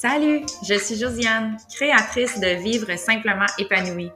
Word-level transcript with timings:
Salut, 0.00 0.46
je 0.66 0.78
suis 0.78 0.96
Josiane, 0.96 1.58
créatrice 1.70 2.40
de 2.40 2.62
Vivre 2.62 2.96
simplement 2.96 3.44
épanouie, 3.58 4.10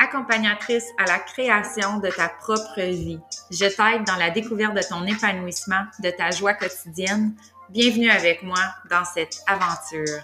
accompagnatrice 0.00 0.86
à 0.96 1.06
la 1.06 1.18
création 1.18 1.98
de 1.98 2.08
ta 2.08 2.28
propre 2.28 2.80
vie. 2.80 3.18
Je 3.50 3.64
t'aide 3.64 4.06
dans 4.06 4.14
la 4.14 4.30
découverte 4.30 4.76
de 4.76 4.82
ton 4.88 5.04
épanouissement, 5.04 5.86
de 5.98 6.10
ta 6.10 6.30
joie 6.30 6.54
quotidienne. 6.54 7.34
Bienvenue 7.68 8.10
avec 8.10 8.44
moi 8.44 8.60
dans 8.88 9.04
cette 9.04 9.42
aventure. 9.48 10.20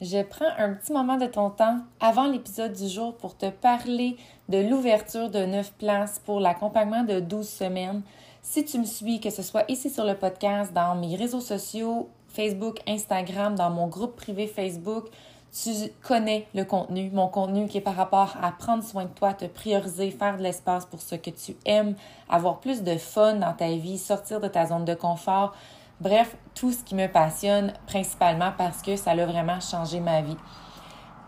Je 0.00 0.22
prends 0.22 0.52
un 0.58 0.74
petit 0.74 0.92
moment 0.92 1.16
de 1.16 1.26
ton 1.26 1.50
temps 1.50 1.80
avant 1.98 2.30
l'épisode 2.30 2.72
du 2.72 2.88
jour 2.88 3.16
pour 3.16 3.36
te 3.36 3.50
parler 3.50 4.16
de 4.48 4.58
l'ouverture 4.58 5.28
de 5.28 5.44
9 5.44 5.72
places 5.72 6.20
pour 6.20 6.38
l'accompagnement 6.38 7.02
de 7.02 7.18
12 7.18 7.48
semaines. 7.48 8.02
Si 8.42 8.64
tu 8.64 8.78
me 8.78 8.84
suis, 8.84 9.18
que 9.18 9.30
ce 9.30 9.42
soit 9.42 9.68
ici 9.68 9.90
sur 9.90 10.04
le 10.04 10.14
podcast, 10.14 10.72
dans 10.72 10.94
mes 10.94 11.16
réseaux 11.16 11.40
sociaux, 11.40 12.08
Facebook, 12.38 12.78
Instagram, 12.86 13.56
dans 13.56 13.70
mon 13.70 13.88
groupe 13.88 14.14
privé 14.14 14.46
Facebook, 14.46 15.06
tu 15.50 15.70
connais 16.06 16.46
le 16.54 16.62
contenu, 16.62 17.10
mon 17.10 17.26
contenu 17.26 17.66
qui 17.66 17.78
est 17.78 17.80
par 17.80 17.96
rapport 17.96 18.36
à 18.40 18.52
prendre 18.52 18.84
soin 18.84 19.06
de 19.06 19.08
toi, 19.08 19.34
te 19.34 19.46
prioriser, 19.46 20.12
faire 20.12 20.36
de 20.36 20.44
l'espace 20.44 20.86
pour 20.86 21.00
ce 21.00 21.16
que 21.16 21.30
tu 21.30 21.56
aimes, 21.64 21.96
avoir 22.28 22.60
plus 22.60 22.84
de 22.84 22.96
fun 22.96 23.34
dans 23.34 23.54
ta 23.54 23.70
vie, 23.70 23.98
sortir 23.98 24.40
de 24.40 24.46
ta 24.46 24.66
zone 24.66 24.84
de 24.84 24.94
confort. 24.94 25.52
Bref, 26.00 26.36
tout 26.54 26.70
ce 26.70 26.84
qui 26.84 26.94
me 26.94 27.08
passionne 27.08 27.72
principalement 27.88 28.52
parce 28.56 28.82
que 28.82 28.94
ça 28.94 29.10
a 29.10 29.26
vraiment 29.26 29.58
changé 29.58 29.98
ma 29.98 30.22
vie. 30.22 30.36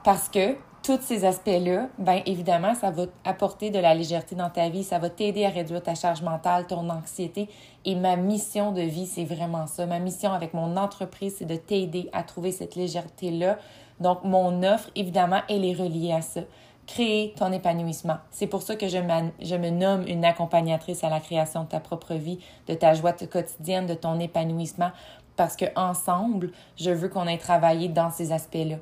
Parce 0.04 0.29
que 0.29 0.54
tous 0.82 1.00
ces 1.02 1.24
aspects-là, 1.24 1.88
bien 1.98 2.22
évidemment, 2.26 2.74
ça 2.74 2.90
va 2.90 3.04
apporter 3.24 3.70
de 3.70 3.78
la 3.78 3.94
légèreté 3.94 4.34
dans 4.34 4.50
ta 4.50 4.68
vie, 4.68 4.82
ça 4.82 4.98
va 4.98 5.10
t'aider 5.10 5.44
à 5.44 5.50
réduire 5.50 5.82
ta 5.82 5.94
charge 5.94 6.22
mentale, 6.22 6.66
ton 6.66 6.88
anxiété. 6.88 7.48
Et 7.84 7.94
ma 7.94 8.16
mission 8.16 8.72
de 8.72 8.80
vie, 8.80 9.06
c'est 9.06 9.24
vraiment 9.24 9.66
ça. 9.66 9.86
Ma 9.86 9.98
mission 9.98 10.32
avec 10.32 10.54
mon 10.54 10.76
entreprise, 10.76 11.36
c'est 11.38 11.44
de 11.44 11.56
t'aider 11.56 12.08
à 12.12 12.22
trouver 12.22 12.52
cette 12.52 12.76
légèreté-là. 12.76 13.58
Donc, 14.00 14.24
mon 14.24 14.62
offre, 14.62 14.90
évidemment, 14.96 15.40
elle 15.48 15.64
est 15.64 15.74
reliée 15.74 16.12
à 16.12 16.22
ça. 16.22 16.40
Créer 16.87 17.34
ton 17.37 17.52
épanouissement. 17.52 18.16
C'est 18.30 18.46
pour 18.46 18.62
ça 18.62 18.74
que 18.74 18.88
je, 18.88 18.98
je 19.40 19.54
me 19.54 19.70
nomme 19.70 20.06
une 20.09 20.24
accompagnatrice 20.24 21.04
à 21.04 21.10
la 21.10 21.20
création 21.20 21.65
de 21.65 21.68
ta 21.68 21.80
propre 21.80 22.15
vie, 22.15 22.38
de 22.66 22.74
ta 22.74 22.94
joie 22.94 23.12
quotidienne, 23.12 23.87
de 23.87 23.94
ton 23.94 24.18
épanouissement, 24.18 24.90
parce 25.37 25.56
que 25.56 25.66
ensemble, 25.76 26.52
je 26.76 26.90
veux 26.90 27.09
qu'on 27.09 27.26
ait 27.26 27.38
travaillé 27.38 27.88
dans 27.88 28.10
ces 28.10 28.32
aspects-là. 28.32 28.76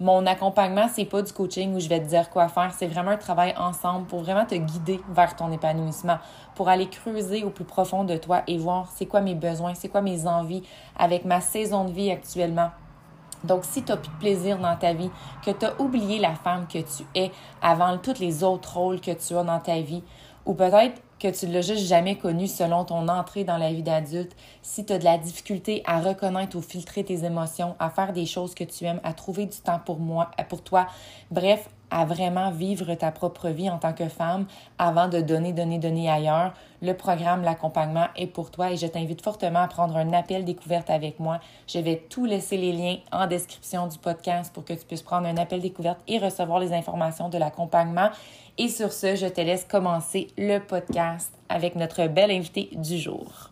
Mon 0.00 0.26
accompagnement, 0.26 0.88
c'est 0.92 1.04
pas 1.04 1.22
du 1.22 1.32
coaching 1.32 1.74
où 1.74 1.80
je 1.80 1.88
vais 1.88 2.00
te 2.00 2.08
dire 2.08 2.28
quoi 2.30 2.48
faire, 2.48 2.72
c'est 2.76 2.86
vraiment 2.86 3.12
un 3.12 3.16
travail 3.16 3.54
ensemble 3.56 4.06
pour 4.06 4.20
vraiment 4.20 4.44
te 4.44 4.54
guider 4.54 5.00
vers 5.10 5.36
ton 5.36 5.52
épanouissement, 5.52 6.18
pour 6.54 6.68
aller 6.68 6.88
creuser 6.88 7.44
au 7.44 7.50
plus 7.50 7.64
profond 7.64 8.02
de 8.02 8.16
toi 8.16 8.42
et 8.48 8.58
voir 8.58 8.88
c'est 8.94 9.06
quoi 9.06 9.20
mes 9.20 9.34
besoins, 9.34 9.74
c'est 9.74 9.88
quoi 9.88 10.00
mes 10.00 10.26
envies 10.26 10.62
avec 10.98 11.24
ma 11.24 11.40
saison 11.40 11.84
de 11.84 11.92
vie 11.92 12.10
actuellement. 12.10 12.70
Donc, 13.44 13.64
si 13.64 13.82
tu 13.82 13.92
as 13.92 13.96
plus 13.96 14.10
de 14.10 14.18
plaisir 14.18 14.58
dans 14.58 14.76
ta 14.76 14.92
vie, 14.92 15.10
que 15.44 15.50
tu 15.50 15.66
as 15.66 15.80
oublié 15.80 16.18
la 16.18 16.34
femme 16.34 16.66
que 16.66 16.78
tu 16.78 17.04
es 17.14 17.30
avant 17.60 17.98
tous 17.98 18.18
les 18.18 18.44
autres 18.44 18.76
rôles 18.76 19.00
que 19.00 19.10
tu 19.10 19.36
as 19.36 19.44
dans 19.44 19.60
ta 19.60 19.80
vie, 19.80 20.02
ou 20.46 20.54
peut-être 20.54 21.00
que 21.22 21.28
tu 21.28 21.46
l'as 21.46 21.62
juste 21.62 21.86
jamais 21.86 22.16
connu 22.16 22.48
selon 22.48 22.84
ton 22.84 23.06
entrée 23.06 23.44
dans 23.44 23.56
la 23.56 23.72
vie 23.72 23.84
d'adulte, 23.84 24.32
si 24.62 24.84
tu 24.84 24.92
as 24.92 24.98
de 24.98 25.04
la 25.04 25.18
difficulté 25.18 25.82
à 25.86 26.00
reconnaître 26.00 26.56
ou 26.56 26.60
filtrer 26.60 27.04
tes 27.04 27.24
émotions, 27.24 27.76
à 27.78 27.90
faire 27.90 28.12
des 28.12 28.26
choses 28.26 28.54
que 28.56 28.64
tu 28.64 28.84
aimes, 28.84 29.00
à 29.04 29.12
trouver 29.12 29.46
du 29.46 29.58
temps 29.58 29.78
pour 29.78 30.00
moi, 30.00 30.32
pour 30.48 30.62
toi, 30.62 30.88
bref, 31.30 31.68
à 31.92 32.06
vraiment 32.06 32.50
vivre 32.50 32.94
ta 32.94 33.12
propre 33.12 33.50
vie 33.50 33.70
en 33.70 33.78
tant 33.78 33.92
que 33.92 34.08
femme 34.08 34.46
avant 34.78 35.08
de 35.08 35.20
donner, 35.20 35.52
donner, 35.52 35.78
donner 35.78 36.10
ailleurs. 36.10 36.54
Le 36.80 36.94
programme, 36.94 37.42
l'accompagnement 37.42 38.06
est 38.16 38.26
pour 38.26 38.50
toi 38.50 38.72
et 38.72 38.76
je 38.76 38.86
t'invite 38.86 39.22
fortement 39.22 39.60
à 39.60 39.68
prendre 39.68 39.96
un 39.96 40.12
appel 40.12 40.44
découverte 40.44 40.90
avec 40.90 41.20
moi. 41.20 41.38
Je 41.68 41.78
vais 41.78 42.02
tout 42.08 42.24
laisser 42.24 42.56
les 42.56 42.72
liens 42.72 42.96
en 43.12 43.26
description 43.26 43.86
du 43.86 43.98
podcast 43.98 44.52
pour 44.52 44.64
que 44.64 44.72
tu 44.72 44.84
puisses 44.84 45.02
prendre 45.02 45.28
un 45.28 45.36
appel 45.36 45.60
découverte 45.60 46.00
et 46.08 46.18
recevoir 46.18 46.58
les 46.58 46.72
informations 46.72 47.28
de 47.28 47.38
l'accompagnement. 47.38 48.10
Et 48.58 48.68
sur 48.68 48.92
ce, 48.92 49.14
je 49.14 49.26
te 49.26 49.40
laisse 49.40 49.64
commencer 49.64 50.28
le 50.36 50.58
podcast 50.58 51.32
avec 51.48 51.76
notre 51.76 52.06
belle 52.06 52.30
invitée 52.30 52.70
du 52.72 52.98
jour. 52.98 53.51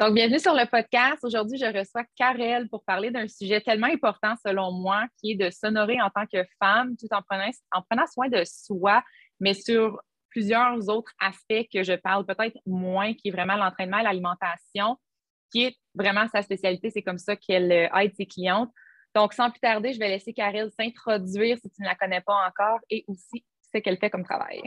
Donc, 0.00 0.14
bienvenue 0.14 0.38
sur 0.38 0.54
le 0.54 0.64
podcast. 0.64 1.24
Aujourd'hui, 1.24 1.58
je 1.58 1.66
reçois 1.76 2.04
Karel 2.14 2.68
pour 2.68 2.84
parler 2.84 3.10
d'un 3.10 3.26
sujet 3.26 3.60
tellement 3.60 3.88
important 3.88 4.34
selon 4.46 4.70
moi, 4.70 5.06
qui 5.18 5.32
est 5.32 5.34
de 5.34 5.50
s'honorer 5.50 6.00
en 6.00 6.08
tant 6.08 6.24
que 6.24 6.44
femme, 6.62 6.96
tout 6.96 7.08
en 7.10 7.20
prenant, 7.20 7.50
en 7.72 7.82
prenant 7.82 8.06
soin 8.06 8.28
de 8.28 8.44
soi, 8.44 9.02
mais 9.40 9.54
sur 9.54 10.00
plusieurs 10.30 10.88
autres 10.88 11.10
aspects 11.18 11.66
que 11.74 11.82
je 11.82 11.94
parle 11.94 12.24
peut-être 12.24 12.56
moins, 12.64 13.12
qui 13.12 13.26
est 13.26 13.30
vraiment 13.32 13.56
l'entraînement 13.56 13.98
et 13.98 14.04
l'alimentation, 14.04 14.96
qui 15.50 15.64
est 15.64 15.76
vraiment 15.96 16.28
sa 16.28 16.42
spécialité. 16.42 16.90
C'est 16.90 17.02
comme 17.02 17.18
ça 17.18 17.34
qu'elle 17.34 17.72
euh, 17.72 17.98
aide 17.98 18.14
ses 18.14 18.26
clientes. 18.26 18.70
Donc, 19.16 19.32
sans 19.32 19.50
plus 19.50 19.58
tarder, 19.58 19.92
je 19.94 19.98
vais 19.98 20.10
laisser 20.10 20.32
Karel 20.32 20.70
s'introduire 20.78 21.58
si 21.58 21.70
tu 21.70 21.82
ne 21.82 21.86
la 21.86 21.96
connais 21.96 22.20
pas 22.20 22.46
encore 22.46 22.78
et 22.88 23.04
aussi 23.08 23.44
ce 23.74 23.80
qu'elle 23.80 23.98
fait 23.98 24.10
comme 24.10 24.24
travail. 24.24 24.62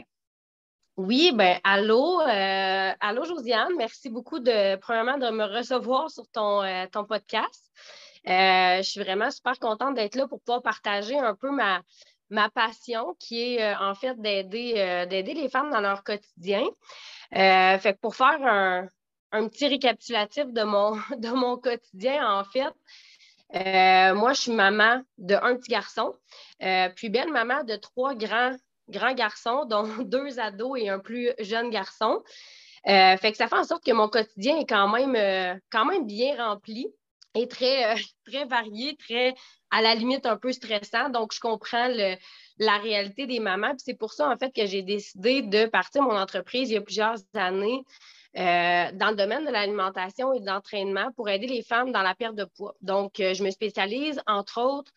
Oui, 0.98 1.32
ben 1.34 1.58
allô, 1.64 2.20
euh, 2.20 2.92
allô 3.00 3.24
Josiane, 3.24 3.72
merci 3.78 4.10
beaucoup 4.10 4.40
de 4.40 4.76
premièrement 4.76 5.16
de 5.16 5.30
me 5.30 5.44
recevoir 5.44 6.10
sur 6.10 6.28
ton, 6.28 6.62
euh, 6.62 6.84
ton 6.92 7.06
podcast. 7.06 7.72
Euh, 8.28 8.76
je 8.76 8.82
suis 8.82 9.00
vraiment 9.00 9.30
super 9.30 9.58
contente 9.58 9.94
d'être 9.94 10.16
là 10.16 10.28
pour 10.28 10.42
pouvoir 10.42 10.60
partager 10.60 11.18
un 11.18 11.34
peu 11.34 11.50
ma, 11.50 11.80
ma 12.28 12.50
passion 12.50 13.16
qui 13.18 13.54
est 13.54 13.74
en 13.74 13.94
fait 13.94 14.20
d'aider 14.20 15.34
les 15.34 15.48
femmes 15.48 15.70
dans 15.70 15.80
leur 15.80 16.04
quotidien. 16.04 16.62
fait 17.32 17.94
que 17.94 18.00
pour 18.00 18.14
faire 18.14 18.42
un, 18.42 18.86
un, 19.32 19.48
petit 19.48 19.68
récapitulatif 19.68 20.44
de 20.52 20.62
mon, 20.62 20.92
de 21.16 21.30
mon 21.30 21.56
quotidien, 21.56 22.38
en 22.38 22.44
fait, 22.44 22.74
moi, 24.14 24.34
je 24.34 24.42
suis 24.42 24.52
maman 24.52 25.02
de 25.16 25.36
un 25.36 25.56
petit 25.56 25.70
garçon, 25.70 26.14
puis 26.96 27.08
belle 27.08 27.32
maman 27.32 27.64
de 27.64 27.76
trois 27.76 28.14
grands 28.14 28.56
grands 28.92 29.14
garçons, 29.14 29.64
dont 29.68 29.88
deux 30.04 30.38
ados 30.38 30.78
et 30.78 30.88
un 30.88 31.00
plus 31.00 31.30
jeune 31.40 31.70
garçon. 31.70 32.22
Euh, 32.88 33.16
fait 33.16 33.30
que 33.30 33.36
ça 33.36 33.46
fait 33.46 33.56
en 33.56 33.64
sorte 33.64 33.84
que 33.84 33.92
mon 33.92 34.08
quotidien 34.08 34.58
est 34.58 34.68
quand 34.68 34.88
même, 34.88 35.14
euh, 35.14 35.58
quand 35.70 35.84
même 35.84 36.04
bien 36.06 36.36
rempli 36.36 36.88
et 37.34 37.46
très, 37.46 37.92
euh, 37.92 37.96
très 38.26 38.44
varié, 38.44 38.96
très 38.96 39.34
à 39.70 39.82
la 39.82 39.94
limite 39.94 40.26
un 40.26 40.36
peu 40.36 40.52
stressant. 40.52 41.08
Donc, 41.10 41.32
je 41.32 41.40
comprends 41.40 41.88
la 42.58 42.78
réalité 42.78 43.26
des 43.26 43.40
mamans. 43.40 43.74
c'est 43.78 43.94
pour 43.94 44.12
ça, 44.12 44.28
en 44.28 44.36
fait, 44.36 44.52
que 44.52 44.66
j'ai 44.66 44.82
décidé 44.82 45.42
de 45.42 45.66
partir 45.66 46.02
mon 46.02 46.16
entreprise 46.16 46.70
il 46.70 46.74
y 46.74 46.76
a 46.76 46.82
plusieurs 46.82 47.18
années 47.34 47.82
dans 48.34 49.10
le 49.10 49.14
domaine 49.14 49.44
de 49.44 49.50
l'alimentation 49.50 50.32
et 50.32 50.40
de 50.40 50.46
l'entraînement 50.46 51.12
pour 51.16 51.28
aider 51.28 51.46
les 51.46 51.62
femmes 51.62 51.92
dans 51.92 52.02
la 52.02 52.14
perte 52.14 52.34
de 52.34 52.44
poids. 52.44 52.74
Donc, 52.80 53.12
je 53.18 53.42
me 53.42 53.50
spécialise, 53.50 54.20
entre 54.26 54.60
autres, 54.60 54.92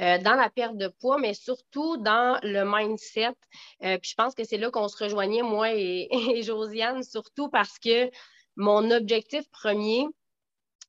euh, 0.00 0.18
dans 0.18 0.34
la 0.34 0.48
perte 0.50 0.76
de 0.76 0.88
poids, 0.88 1.18
mais 1.18 1.34
surtout 1.34 1.96
dans 1.96 2.38
le 2.42 2.64
mindset. 2.64 3.34
Euh, 3.82 3.98
puis 3.98 4.10
je 4.10 4.14
pense 4.14 4.34
que 4.34 4.44
c'est 4.44 4.58
là 4.58 4.70
qu'on 4.70 4.88
se 4.88 5.02
rejoignait, 5.02 5.42
moi 5.42 5.72
et, 5.74 6.42
Josiane, 6.42 7.02
surtout 7.02 7.48
parce 7.48 7.78
que 7.78 8.10
mon 8.56 8.90
objectif 8.90 9.48
premier, 9.50 10.06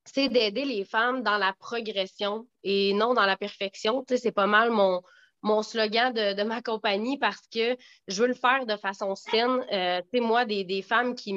c'est 0.06 0.30
d'aider 0.30 0.66
les 0.66 0.86
femmes 0.86 1.24
dans 1.24 1.38
la 1.38 1.54
progression 1.54 2.48
et 2.64 2.94
non 2.94 3.14
dans 3.14 3.26
la 3.26 3.38
perfection. 3.38 4.04
Tu 4.04 4.16
sais, 4.16 4.22
c'est 4.22 4.32
pas 4.32 4.48
mal 4.48 4.72
mon, 4.72 5.02
mon 5.42 5.64
slogan 5.64 6.14
de, 6.14 6.44
ma 6.44 6.62
compagnie 6.62 7.18
parce 7.18 7.48
que 7.54 7.78
je 8.08 8.22
veux 8.22 8.28
le 8.28 8.34
faire 8.34 8.66
de 8.66 8.76
façon 8.76 9.16
saine. 9.16 9.66
Euh, 9.72 10.02
tu 10.02 10.18
sais, 10.18 10.20
moi, 10.20 10.46
des, 10.46 10.82
femmes 10.82 11.16
qui 11.16 11.34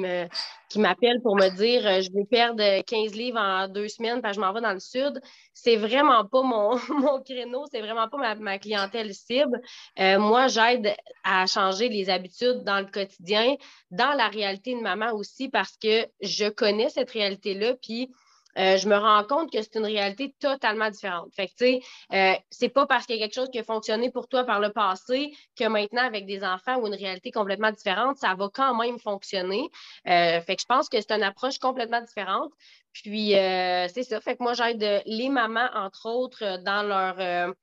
qui 0.73 0.79
m'appellent 0.79 1.21
pour 1.21 1.35
me 1.35 1.49
dire 1.49 1.85
euh, 1.85 2.01
je 2.01 2.11
vais 2.11 2.25
perdre 2.25 2.81
15 2.81 3.13
livres 3.13 3.39
en 3.39 3.67
deux 3.67 3.87
semaines 3.87 4.23
parce 4.23 4.35
que 4.35 4.41
je 4.41 4.45
m'en 4.45 4.53
vais 4.53 4.61
dans 4.61 4.73
le 4.73 4.79
sud, 4.79 5.21
c'est 5.53 5.75
vraiment 5.75 6.25
pas 6.25 6.41
mon, 6.41 6.77
mon 6.89 7.21
créneau, 7.21 7.65
c'est 7.71 7.81
vraiment 7.81 8.09
pas 8.09 8.35
ma, 8.35 8.57
clientèle 8.57 9.13
cible. 9.13 9.61
Euh, 9.99 10.17
moi, 10.17 10.47
j'aide 10.47 10.95
à 11.23 11.45
changer 11.45 11.89
les 11.89 12.09
habitudes 12.09 12.63
dans 12.63 12.79
le 12.79 12.87
quotidien, 12.87 13.55
dans 13.91 14.13
la 14.13 14.29
réalité 14.29 14.73
de 14.73 14.81
maman 14.81 15.11
aussi 15.13 15.47
parce 15.47 15.77
que 15.77 16.07
je 16.21 16.49
connais 16.49 16.89
cette 16.89 17.11
réalité-là, 17.11 17.75
puis 17.79 18.11
euh, 18.57 18.77
je 18.77 18.87
me 18.87 18.95
rends 18.95 19.23
compte 19.23 19.51
que 19.51 19.61
c'est 19.61 19.75
une 19.75 19.85
réalité 19.85 20.35
totalement 20.39 20.89
différente. 20.89 21.33
Fait 21.35 21.47
que, 21.47 21.53
tu 21.53 21.65
sais, 21.65 21.81
euh, 22.13 22.33
c'est 22.49 22.69
pas 22.69 22.85
parce 22.85 23.05
qu'il 23.05 23.17
y 23.17 23.19
a 23.19 23.25
quelque 23.25 23.35
chose 23.35 23.49
qui 23.49 23.59
a 23.59 23.63
fonctionné 23.63 24.11
pour 24.11 24.27
toi 24.27 24.43
par 24.43 24.59
le 24.59 24.71
passé 24.71 25.33
que 25.57 25.65
maintenant, 25.67 26.03
avec 26.03 26.25
des 26.25 26.43
enfants 26.43 26.77
ou 26.77 26.87
une 26.87 26.95
réalité 26.95 27.31
complètement 27.31 27.71
différente, 27.71 28.17
ça 28.17 28.35
va 28.35 28.49
quand 28.53 28.75
même 28.75 28.99
fonctionner. 28.99 29.69
Euh, 30.07 30.41
fait 30.41 30.55
que 30.55 30.61
je 30.61 30.67
pense 30.67 30.89
que 30.89 30.99
c'est 30.99 31.11
une 31.11 31.23
approche 31.23 31.57
complètement 31.59 32.01
différente. 32.01 32.51
Puis, 32.93 33.31
c'est 33.31 34.03
ça. 34.03 34.21
Fait 34.21 34.37
que 34.37 34.43
moi, 34.43 34.53
j'aide 34.53 35.01
les 35.07 35.29
mamans, 35.29 35.67
entre 35.73 36.07
autres, 36.07 36.61
dans 36.63 36.83
leur, 36.83 37.55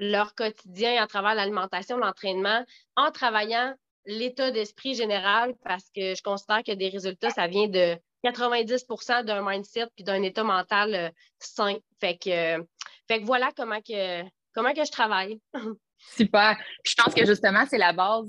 leur 0.00 0.34
quotidien 0.34 1.00
à 1.00 1.06
travers 1.06 1.36
l'alimentation, 1.36 1.98
l'entraînement, 1.98 2.64
en 2.96 3.12
travaillant 3.12 3.74
l'état 4.06 4.50
d'esprit 4.50 4.94
général 4.94 5.54
parce 5.64 5.88
que 5.94 6.14
je 6.14 6.22
considère 6.22 6.62
que 6.64 6.72
des 6.72 6.88
résultats, 6.88 7.30
ça 7.30 7.46
vient 7.46 7.68
de 7.68 7.96
90% 8.24 9.24
d'un 9.24 9.48
mindset 9.48 9.86
puis 9.94 10.04
d'un 10.04 10.22
état 10.22 10.44
mental 10.44 10.94
euh, 10.94 11.10
sain. 11.38 11.76
Fait 12.00 12.16
que, 12.16 12.64
fait 13.08 13.20
que 13.20 13.24
voilà 13.24 13.50
comment 13.56 13.80
que, 13.80 14.22
comment 14.54 14.72
que 14.72 14.84
je 14.84 14.90
travaille. 14.90 15.40
Super. 15.98 16.56
Je 16.84 16.94
pense 16.94 17.14
que 17.14 17.24
justement, 17.24 17.64
c'est 17.68 17.78
la 17.78 17.92
base 17.92 18.28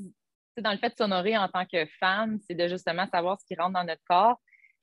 dans 0.58 0.72
le 0.72 0.78
fait 0.78 0.90
de 0.90 0.96
s'honorer 0.96 1.38
en 1.38 1.48
tant 1.48 1.66
que 1.66 1.86
femme, 2.00 2.38
c'est 2.48 2.56
de 2.56 2.68
justement 2.68 3.08
savoir 3.08 3.40
ce 3.40 3.46
qui 3.46 3.60
rentre 3.60 3.74
dans 3.74 3.84
notre 3.84 4.04
corps. 4.08 4.40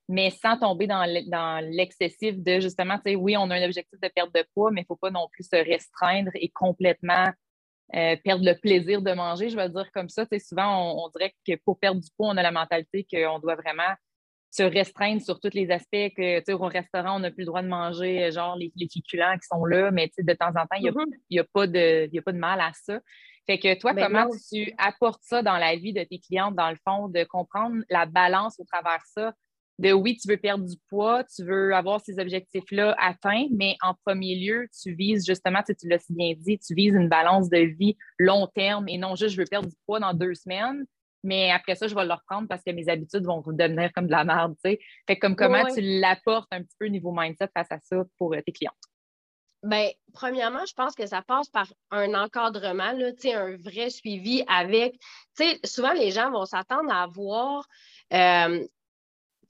mais 0.09 0.31
sans 0.31 0.59
tomber 0.59 0.89
dans 0.89 1.65
l'excessif 1.71 2.37
de 2.37 2.59
justement, 2.59 2.97
tu 2.97 3.13
sais, 3.13 3.15
oui, 3.15 3.37
on 3.37 3.49
a 3.51 3.57
un 3.57 3.65
objectif 3.65 4.01
de 4.01 4.09
perte 4.09 4.35
de 4.35 4.45
poids, 4.55 4.73
mais 4.73 4.81
il 4.81 4.85
ne 4.85 4.87
faut 4.87 4.97
pas 4.97 5.11
non 5.11 5.29
plus 5.31 5.45
se 5.45 5.57
restreindre 5.57 6.33
et 6.35 6.49
complètement 6.49 7.29
euh, 7.95 8.17
perdre 8.25 8.45
le 8.45 8.55
plaisir 8.55 9.03
de 9.03 9.13
manger. 9.13 9.51
Je 9.51 9.57
vais 9.57 9.69
dire 9.69 9.91
comme 9.93 10.09
ça, 10.09 10.27
tu 10.27 10.39
sais, 10.39 10.45
souvent, 10.45 11.05
on, 11.05 11.09
dirait 11.11 11.35
que 11.47 11.55
pour 11.65 11.79
perdre 11.79 12.01
du 12.01 12.09
poids, 12.17 12.29
on 12.29 12.37
a 12.37 12.43
la 12.43 12.53
mentalité 12.53 13.07
qu'on 13.11 13.39
doit 13.39 13.57
vraiment 13.57 13.95
se 14.51 14.63
restreindre 14.63 15.23
sur 15.23 15.39
tous 15.39 15.55
les 15.55 15.71
aspects, 15.71 16.13
que, 16.17 16.39
tu 16.39 16.45
sais, 16.47 16.53
au 16.53 16.59
restaurant, 16.59 17.17
on 17.17 17.21
n'a 17.21 17.31
plus 17.31 17.43
le 17.43 17.47
droit 17.47 17.63
de 17.63 17.69
manger, 17.69 18.25
euh, 18.25 18.31
genre, 18.33 18.57
les, 18.57 18.73
les 18.77 18.89
féculents 18.93 19.35
qui 19.35 19.47
sont 19.47 19.65
là, 19.65 19.91
mais, 19.91 20.09
tu 20.09 20.15
sais, 20.17 20.23
de 20.25 20.33
temps 20.35 20.49
en 20.49 20.67
temps, 20.67 20.77
il 20.77 20.83
n'y 20.83 20.89
a, 20.89 20.93
mm-hmm. 20.93 21.41
a, 21.41 21.45
pas 21.53 21.67
de, 21.67 22.19
a 22.19 22.23
pas 22.23 22.33
de 22.33 22.39
mal 22.39 22.61
à 22.61 22.73
ça. 22.75 23.01
Fait 23.47 23.59
que 23.59 23.79
toi, 23.79 23.95
comment 23.95 24.29
tu 24.53 24.73
apportes 24.79 25.23
ça 25.23 25.43
dans 25.43 25.57
la 25.57 25.77
vie 25.77 25.93
de 25.93 26.03
tes 26.05 26.19
clientes, 26.19 26.55
dans 26.57 26.71
le 26.71 26.77
fond, 26.85 27.09
de 27.09 27.25
comprendre 27.25 27.77
la 27.89 28.07
balance 28.07 28.59
au 28.59 28.65
travers 28.65 29.01
ça, 29.07 29.33
de 29.81 29.93
oui, 29.93 30.19
tu 30.19 30.29
veux 30.29 30.37
perdre 30.37 30.67
du 30.67 30.77
poids, 30.89 31.25
tu 31.25 31.43
veux 31.43 31.75
avoir 31.75 32.01
ces 32.01 32.19
objectifs-là 32.19 32.95
atteints, 32.99 33.47
mais 33.51 33.77
en 33.83 33.95
premier 34.05 34.37
lieu, 34.37 34.69
tu 34.81 34.93
vises 34.95 35.27
justement, 35.27 35.63
tu, 35.63 35.75
l'as 35.89 35.99
si 35.99 36.13
bien 36.13 36.35
dit, 36.37 36.59
tu 36.59 36.75
vises 36.75 36.95
une 36.95 37.09
balance 37.09 37.49
de 37.49 37.59
vie 37.59 37.97
long 38.19 38.47
terme 38.55 38.89
et 38.89 38.99
non 38.99 39.15
juste 39.15 39.35
je 39.35 39.41
veux 39.41 39.47
perdre 39.51 39.69
du 39.69 39.77
poids 39.87 39.99
dans 39.99 40.13
deux 40.13 40.35
semaines, 40.35 40.85
mais 41.23 41.51
après 41.51 41.75
ça, 41.75 41.87
je 41.87 41.95
vais 41.95 42.05
le 42.05 42.13
reprendre 42.13 42.49
parce 42.49 42.63
que 42.63 42.71
mes 42.71 42.89
habitudes 42.89 43.25
vont 43.25 43.43
devenir 43.47 43.93
comme 43.93 44.07
de 44.07 44.13
la 44.13 44.25
merde, 44.25 44.55
tu 44.65 44.71
sais. 44.71 44.81
Fait 45.07 45.19
comme 45.19 45.37
comment 45.37 45.65
tu 45.67 45.81
l'apportes 45.81 46.49
un 46.53 46.63
petit 46.63 46.77
peu 46.79 46.87
au 46.87 46.91
niveau 46.91 47.13
mindset 47.13 47.49
face 47.55 47.71
à 47.71 47.79
ça 47.81 48.03
pour 48.19 48.35
euh, 48.35 48.41
tes 48.45 48.53
clients? 48.53 48.75
Bien, 49.63 49.91
premièrement, 50.15 50.65
je 50.65 50.73
pense 50.73 50.95
que 50.95 51.05
ça 51.05 51.21
passe 51.21 51.51
par 51.51 51.67
un 51.91 52.15
encadrement, 52.15 52.93
là, 52.93 53.11
un 53.35 53.57
vrai 53.59 53.91
suivi 53.91 54.43
avec. 54.49 54.99
Souvent, 55.65 55.93
les 55.93 56.11
gens 56.11 56.31
vont 56.31 56.47
s'attendre 56.47 56.91
à 56.91 57.03
avoir 57.03 57.67
euh, 58.15 58.67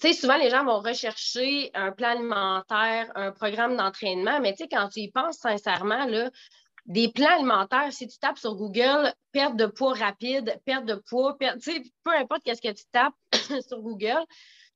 tu 0.00 0.08
sais, 0.08 0.14
souvent, 0.14 0.38
les 0.38 0.48
gens 0.48 0.64
vont 0.64 0.78
rechercher 0.78 1.70
un 1.74 1.92
plan 1.92 2.08
alimentaire, 2.08 3.12
un 3.14 3.32
programme 3.32 3.76
d'entraînement, 3.76 4.40
mais 4.40 4.52
tu 4.52 4.62
sais, 4.62 4.68
quand 4.68 4.88
tu 4.88 5.00
y 5.00 5.10
penses 5.10 5.36
sincèrement, 5.36 6.06
là, 6.06 6.30
des 6.86 7.08
plans 7.08 7.34
alimentaires, 7.36 7.92
si 7.92 8.08
tu 8.08 8.18
tapes 8.18 8.38
sur 8.38 8.54
Google, 8.54 9.12
perte 9.32 9.56
de 9.56 9.66
poids 9.66 9.94
rapide, 9.94 10.60
perte 10.64 10.86
de 10.86 10.94
poids, 10.94 11.36
perte, 11.38 11.58
peu 12.04 12.16
importe 12.16 12.42
qu'est-ce 12.44 12.62
que 12.62 12.72
tu 12.72 12.84
tapes 12.92 13.14
sur 13.68 13.80
Google, 13.80 14.24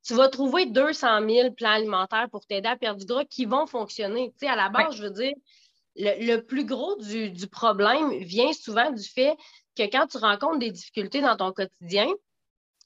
tu 0.05 0.15
vas 0.15 0.29
trouver 0.29 0.67
200 0.67 1.29
000 1.29 1.53
plans 1.53 1.71
alimentaires 1.71 2.29
pour 2.31 2.47
t'aider 2.47 2.69
à 2.69 2.77
perdre 2.77 3.01
du 3.01 3.07
gras 3.07 3.25
qui 3.25 3.47
vont 3.47 3.67
fonctionner. 3.67 4.33
À 4.43 4.57
la 4.57 4.69
base, 4.69 4.97
je 4.97 5.05
veux 5.05 5.11
dire, 5.11 5.33
le, 5.97 6.39
plus 6.39 6.67
gros 6.67 6.97
du, 6.97 7.31
du, 7.31 7.47
problème 7.47 8.11
vient 8.19 8.53
souvent 8.53 8.91
du 8.91 9.03
fait 9.03 9.37
que 9.77 9.85
quand 9.85 10.07
tu 10.07 10.19
rencontres 10.19 10.59
des 10.59 10.71
difficultés 10.71 11.21
dans 11.21 11.37
ton 11.37 11.53
quotidien, 11.53 12.07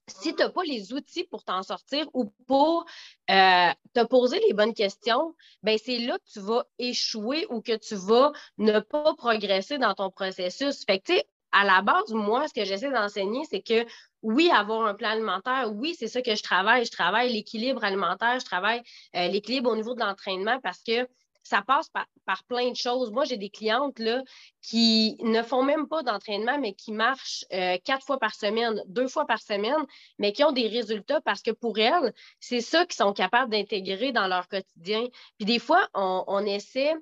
si 0.09 0.35
tu 0.35 0.43
n'as 0.43 0.51
pas 0.51 0.63
les 0.65 0.93
outils 0.93 1.25
pour 1.25 1.45
t'en 1.45 1.63
sortir 1.63 2.07
ou 2.15 2.33
pour 2.47 2.85
euh, 3.31 3.71
te 3.95 4.05
poser 4.05 4.41
les 4.49 4.55
bonnes 4.55 4.75
questions, 4.75 5.35
ben 5.63 5.79
c'est 5.83 5.99
là 5.99 6.19
que 6.19 6.33
tu 6.33 6.41
vas 6.41 6.65
échouer 6.79 7.47
ou 7.51 7.61
que 7.61 7.77
tu 7.77 7.95
vas 7.95 8.33
ne 8.59 8.81
pas 8.81 9.15
progresser 9.15 9.79
dans 9.79 9.95
ton 9.95 10.11
processus. 10.11 10.85
Fait 10.85 11.01
que, 11.01 11.13
à 11.53 11.65
la 11.65 11.83
base, 11.83 12.13
moi, 12.13 12.47
ce 12.49 12.55
que 12.55 12.65
j'essaie 12.65 12.91
d'enseigner, 12.91 13.43
c'est 13.51 13.63
que 13.63 13.87
oui, 14.23 14.51
avoir 14.51 14.87
un 14.87 14.95
plan 14.95 15.11
alimentaire, 15.11 15.71
oui, 15.73 15.95
c'est 15.99 16.09
ça 16.09 16.23
que 16.23 16.35
je 16.35 16.43
travaille. 16.43 16.85
Je 16.85 16.91
travaille 16.91 17.33
l'équilibre 17.33 17.85
alimentaire, 17.85 18.39
je 18.41 18.45
travaille 18.45 18.83
euh, 19.17 19.29
l'équilibre 19.29 19.71
au 19.71 19.77
niveau 19.77 19.95
de 19.95 20.01
l'entraînement 20.01 20.59
parce 20.61 20.83
que 20.83 21.09
ça 21.43 21.63
passe 21.63 21.89
par, 21.89 22.45
plein 22.45 22.71
de 22.71 22.77
choses. 22.77 23.11
Moi, 23.11 23.25
j'ai 23.25 23.37
des 23.37 23.49
clientes 23.49 23.99
là, 23.99 24.23
qui 24.63 25.17
ne 25.21 25.43
font 25.43 25.63
même 25.63 25.89
pas 25.89 26.03
d'entraînement, 26.03 26.59
mais 26.59 26.75
qui 26.75 26.93
marchent 26.93 27.45
euh, 27.53 27.79
quatre 27.85 28.05
fois 28.05 28.19
par 28.19 28.35
semaine, 28.35 28.83
deux 28.87 29.09
fois 29.09 29.27
par 29.27 29.41
semaine, 29.41 29.85
mais 30.19 30.33
qui 30.33 30.45
ont 30.45 30.53
des 30.53 30.69
résultats 30.69 31.21
parce 31.23 31.43
que 31.43 31.51
pour 31.51 31.79
elles, 31.79 32.13
c'est 32.41 32.61
ça 32.61 32.85
qu'ils 32.85 32.97
sont 32.97 33.13
capables 33.13 33.51
d'intégrer 33.51 34.13
dans 34.13 34.27
leur 34.27 34.49
quotidien. 34.49 35.05
Puis 35.39 35.47
des 35.47 35.59
fois, 35.59 35.89
on, 35.95 36.25
on 36.27 36.45
essaie 36.45 36.95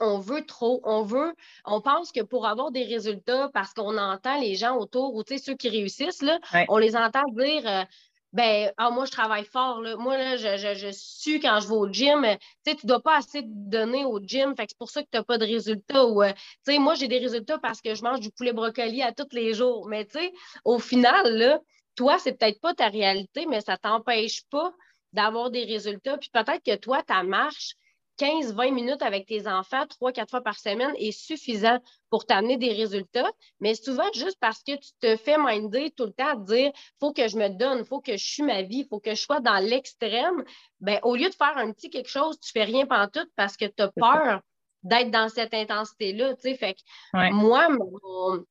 on 0.00 0.18
veut 0.18 0.44
trop, 0.44 0.80
on 0.84 1.02
veut, 1.02 1.34
on 1.64 1.80
pense 1.80 2.12
que 2.12 2.20
pour 2.20 2.46
avoir 2.46 2.70
des 2.70 2.84
résultats, 2.84 3.50
parce 3.52 3.72
qu'on 3.74 3.98
entend 3.98 4.38
les 4.38 4.54
gens 4.54 4.76
autour, 4.76 5.14
ou 5.14 5.22
ceux 5.26 5.54
qui 5.54 5.68
réussissent, 5.68 6.22
là, 6.22 6.38
on 6.68 6.78
les 6.78 6.96
entend 6.96 7.24
dire 7.32 7.62
euh, 7.66 7.84
ben, 8.32 8.72
ah, 8.78 8.90
moi, 8.90 9.04
je 9.04 9.10
travaille 9.10 9.44
fort. 9.44 9.80
Là. 9.82 9.96
Moi, 9.96 10.16
là, 10.16 10.36
je, 10.36 10.56
je, 10.56 10.74
je 10.74 10.88
suis 10.90 11.38
quand 11.40 11.60
je 11.60 11.68
vais 11.68 11.74
au 11.74 11.92
gym. 11.92 12.26
Tu 12.64 12.70
sais, 12.70 12.76
tu 12.76 12.86
dois 12.86 13.00
pas 13.00 13.16
assez 13.18 13.42
te 13.42 13.48
donner 13.48 14.04
au 14.06 14.20
gym. 14.20 14.56
Fait 14.56 14.64
que 14.64 14.70
c'est 14.70 14.78
pour 14.78 14.90
ça 14.90 15.02
que 15.02 15.08
tu 15.10 15.18
n'as 15.18 15.24
pas 15.24 15.38
de 15.38 15.44
résultats. 15.44 16.06
Ou, 16.06 16.22
euh, 16.22 16.32
tu 16.32 16.72
sais, 16.72 16.78
moi, 16.78 16.94
j'ai 16.94 17.08
des 17.08 17.18
résultats 17.18 17.58
parce 17.58 17.80
que 17.82 17.94
je 17.94 18.02
mange 18.02 18.20
du 18.20 18.30
poulet 18.30 18.52
brocoli 18.52 19.02
à 19.02 19.12
tous 19.12 19.28
les 19.32 19.52
jours. 19.52 19.86
Mais 19.88 20.06
tu 20.06 20.18
sais, 20.18 20.32
au 20.64 20.78
final, 20.78 21.36
là, 21.36 21.60
toi, 21.94 22.18
c'est 22.18 22.32
peut-être 22.38 22.60
pas 22.60 22.74
ta 22.74 22.88
réalité, 22.88 23.44
mais 23.46 23.60
ça 23.60 23.76
t'empêche 23.76 24.44
pas 24.50 24.72
d'avoir 25.12 25.50
des 25.50 25.64
résultats. 25.64 26.16
Puis 26.16 26.30
peut-être 26.32 26.62
que 26.64 26.76
toi, 26.76 27.02
ta 27.02 27.22
marche, 27.22 27.74
15-20 28.22 28.72
minutes 28.72 29.02
avec 29.02 29.26
tes 29.26 29.48
enfants, 29.48 29.84
3-4 30.00 30.30
fois 30.30 30.42
par 30.42 30.56
semaine 30.56 30.92
est 30.96 31.10
suffisant 31.10 31.78
pour 32.08 32.24
t'amener 32.24 32.56
des 32.56 32.72
résultats. 32.72 33.28
Mais 33.58 33.74
souvent, 33.74 34.06
juste 34.14 34.38
parce 34.40 34.62
que 34.62 34.76
tu 34.76 34.90
te 35.00 35.16
fais 35.16 35.36
minder 35.38 35.90
tout 35.96 36.04
le 36.04 36.12
temps 36.12 36.28
à 36.28 36.36
te 36.36 36.42
dire 36.42 36.72
faut 37.00 37.12
que 37.12 37.26
je 37.26 37.36
me 37.36 37.48
donne, 37.48 37.84
faut 37.84 38.00
que 38.00 38.16
je 38.16 38.24
suis 38.24 38.44
ma 38.44 38.62
vie, 38.62 38.86
faut 38.88 39.00
que 39.00 39.16
je 39.16 39.20
sois 39.20 39.40
dans 39.40 39.58
l'extrême, 39.58 40.44
ben, 40.78 41.00
au 41.02 41.16
lieu 41.16 41.28
de 41.28 41.34
faire 41.34 41.56
un 41.56 41.72
petit 41.72 41.90
quelque 41.90 42.08
chose, 42.08 42.38
tu 42.38 42.52
fais 42.52 42.62
rien 42.62 42.86
tout 43.12 43.26
parce 43.34 43.56
que 43.56 43.64
tu 43.64 43.82
as 43.82 43.88
peur 43.88 44.40
d'être 44.84 45.10
dans 45.10 45.28
cette 45.28 45.54
intensité-là. 45.54 46.36
Fait 46.36 46.74
que 46.74 47.32
moi, 47.32 47.68
mon, 47.70 48.44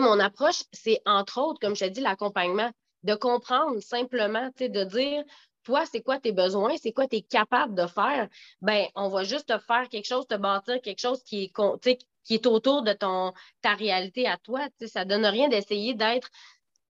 mon 0.00 0.20
approche, 0.20 0.62
c'est 0.72 1.02
entre 1.04 1.38
autres, 1.38 1.60
comme 1.60 1.74
je 1.74 1.80
t'ai 1.80 1.90
dit, 1.90 2.00
l'accompagnement 2.00 2.70
de 3.02 3.14
comprendre 3.14 3.78
simplement, 3.80 4.50
de 4.58 4.84
dire 4.84 5.24
toi, 5.66 5.84
c'est 5.84 6.00
quoi 6.00 6.18
tes 6.20 6.32
besoins, 6.32 6.76
c'est 6.80 6.92
quoi 6.92 7.08
tu 7.08 7.16
es 7.16 7.22
capable 7.22 7.74
de 7.74 7.86
faire, 7.88 8.28
ben 8.62 8.86
on 8.94 9.08
va 9.08 9.24
juste 9.24 9.48
te 9.48 9.58
faire 9.58 9.88
quelque 9.90 10.06
chose, 10.06 10.26
te 10.28 10.36
bâtir 10.36 10.80
quelque 10.80 11.00
chose 11.00 11.22
qui 11.24 11.44
est, 11.44 11.98
qui 12.22 12.34
est 12.34 12.46
autour 12.46 12.82
de 12.82 12.92
ton, 12.92 13.32
ta 13.62 13.74
réalité 13.74 14.28
à 14.28 14.36
toi. 14.36 14.60
Ça 14.86 15.04
ne 15.04 15.10
donne 15.10 15.26
rien 15.26 15.48
d'essayer 15.48 15.94
d'être 15.94 16.30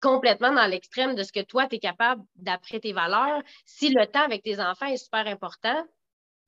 complètement 0.01 0.53
dans 0.53 0.67
l'extrême 0.67 1.15
de 1.15 1.23
ce 1.23 1.33
que 1.33 1.41
toi, 1.41 1.69
tu 1.69 1.77
es 1.77 1.79
capable 1.79 2.23
d'après 2.35 2.81
tes 2.81 2.93
valeurs. 2.93 3.41
Si 3.65 3.91
le 3.91 4.07
temps 4.07 4.25
avec 4.25 4.43
tes 4.43 4.61
enfants 4.61 4.87
est 4.87 4.97
super 4.97 5.27
important, 5.29 5.85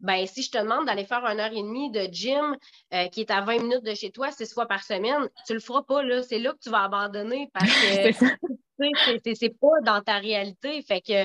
ben, 0.01 0.27
si 0.27 0.43
je 0.43 0.51
te 0.51 0.59
demande 0.59 0.87
d'aller 0.87 1.05
faire 1.05 1.25
une 1.25 1.39
heure 1.39 1.53
et 1.53 1.63
demie 1.63 1.91
de 1.93 2.09
gym 2.13 2.57
euh, 2.93 3.07
qui 3.07 3.21
est 3.21 3.31
à 3.31 3.41
20 3.41 3.61
minutes 3.61 3.85
de 3.85 3.95
chez 3.95 4.11
toi, 4.11 4.33
six 4.33 4.53
fois 4.53 4.67
par 4.67 4.83
semaine, 4.83 5.29
tu 5.47 5.55
le 5.55 5.61
feras 5.61 5.83
pas, 5.83 6.03
là. 6.03 6.23
C'est 6.23 6.41
là 6.41 6.53
que 6.53 6.59
tu 6.59 6.71
vas 6.71 6.83
abandonner 6.83 7.49
parce 7.55 7.65
que 8.79 9.35
c'est 9.35 9.59
pas 9.59 9.81
dans 9.85 10.03
ta 10.03 10.19
réalité. 10.19 10.83
Fait 10.83 11.01
que 11.01 11.25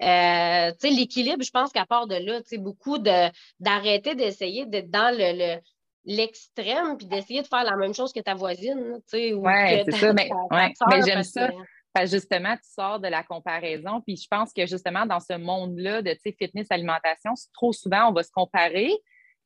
euh, 0.00 0.70
l'équilibre, 0.82 1.42
je 1.42 1.50
pense 1.50 1.72
qu'à 1.72 1.86
part 1.86 2.06
de 2.06 2.14
là, 2.14 2.40
beaucoup 2.58 2.98
d'arrêter 2.98 4.14
d'essayer 4.14 4.66
d'être 4.66 4.90
dans 4.90 5.14
le, 5.16 5.58
l'extrême 6.04 6.96
puis 6.96 7.06
d'essayer 7.06 7.42
de 7.42 7.46
faire 7.46 7.64
la 7.64 7.76
même 7.76 7.94
chose 7.94 8.12
que 8.12 8.20
ta 8.20 8.34
voisine. 8.34 9.00
Oui, 9.12 9.34
c'est 9.84 9.90
ça. 9.92 10.12
Mais, 10.12 10.30
j'aime 11.04 11.22
ça. 11.22 11.50
justement, 12.04 12.54
tu 12.56 12.70
sors 12.70 13.00
de 13.00 13.08
la 13.08 13.22
comparaison. 13.22 14.00
Puis 14.00 14.16
je 14.16 14.26
pense 14.30 14.52
que 14.52 14.66
justement, 14.66 15.04
dans 15.04 15.20
ce 15.20 15.36
monde-là 15.36 16.02
de 16.02 16.16
fitness, 16.22 16.68
alimentation, 16.70 17.32
trop 17.52 17.72
souvent, 17.72 18.10
on 18.10 18.12
va 18.12 18.22
se 18.22 18.30
comparer. 18.30 18.92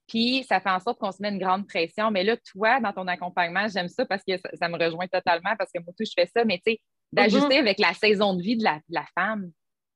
Puis 0.07 0.45
ça 0.45 0.61
fait 0.61 0.71
en 0.71 0.81
sorte 0.81 0.99
qu'on 0.99 1.13
se 1.13 1.23
met 1.23 1.31
une 1.31 1.39
grande 1.39 1.67
pression. 1.67 2.11
Mais 2.11 2.25
là, 2.25 2.37
toi, 2.53 2.81
dans 2.81 2.93
ton 2.93 3.07
accompagnement, 3.07 3.67
j'aime 3.69 3.89
ça 3.89 4.05
parce 4.05 4.23
que 4.27 4.35
ça, 4.37 4.69
me 4.69 4.77
rejoint 4.77 5.07
totalement 5.07 5.55
parce 5.59 5.71
que 5.73 5.81
moi, 5.81 5.93
tout, 5.97 6.05
je 6.05 6.13
fais 6.15 6.27
ça. 6.27 6.45
Mais 6.45 6.61
tu 6.65 6.73
sais, 6.73 6.81
d'ajuster 7.13 7.57
mm-hmm. 7.57 7.59
avec 7.59 7.79
la 7.79 7.95
saison 7.95 8.35
de 8.35 8.43
vie 8.43 8.57
de 8.57 8.65
la, 8.65 8.77
de 8.77 8.95
la 8.95 9.07
femme. 9.15 9.51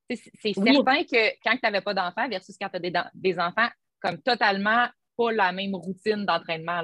C'est 0.09 0.53
certain 0.53 1.03
que 1.03 1.29
quand 1.43 1.53
tu 1.53 1.59
n'avais 1.63 1.81
pas 1.81 1.93
d'enfants 1.93 2.27
versus 2.29 2.55
quand 2.59 2.69
tu 2.69 2.77
as 2.77 3.11
des, 3.13 3.39
enfants, 3.39 3.67
comme 4.01 4.17
totalement 4.21 4.87
pas 5.17 5.31
la 5.31 5.51
même 5.51 5.75
routine 5.75 6.25
d'entraînement. 6.25 6.81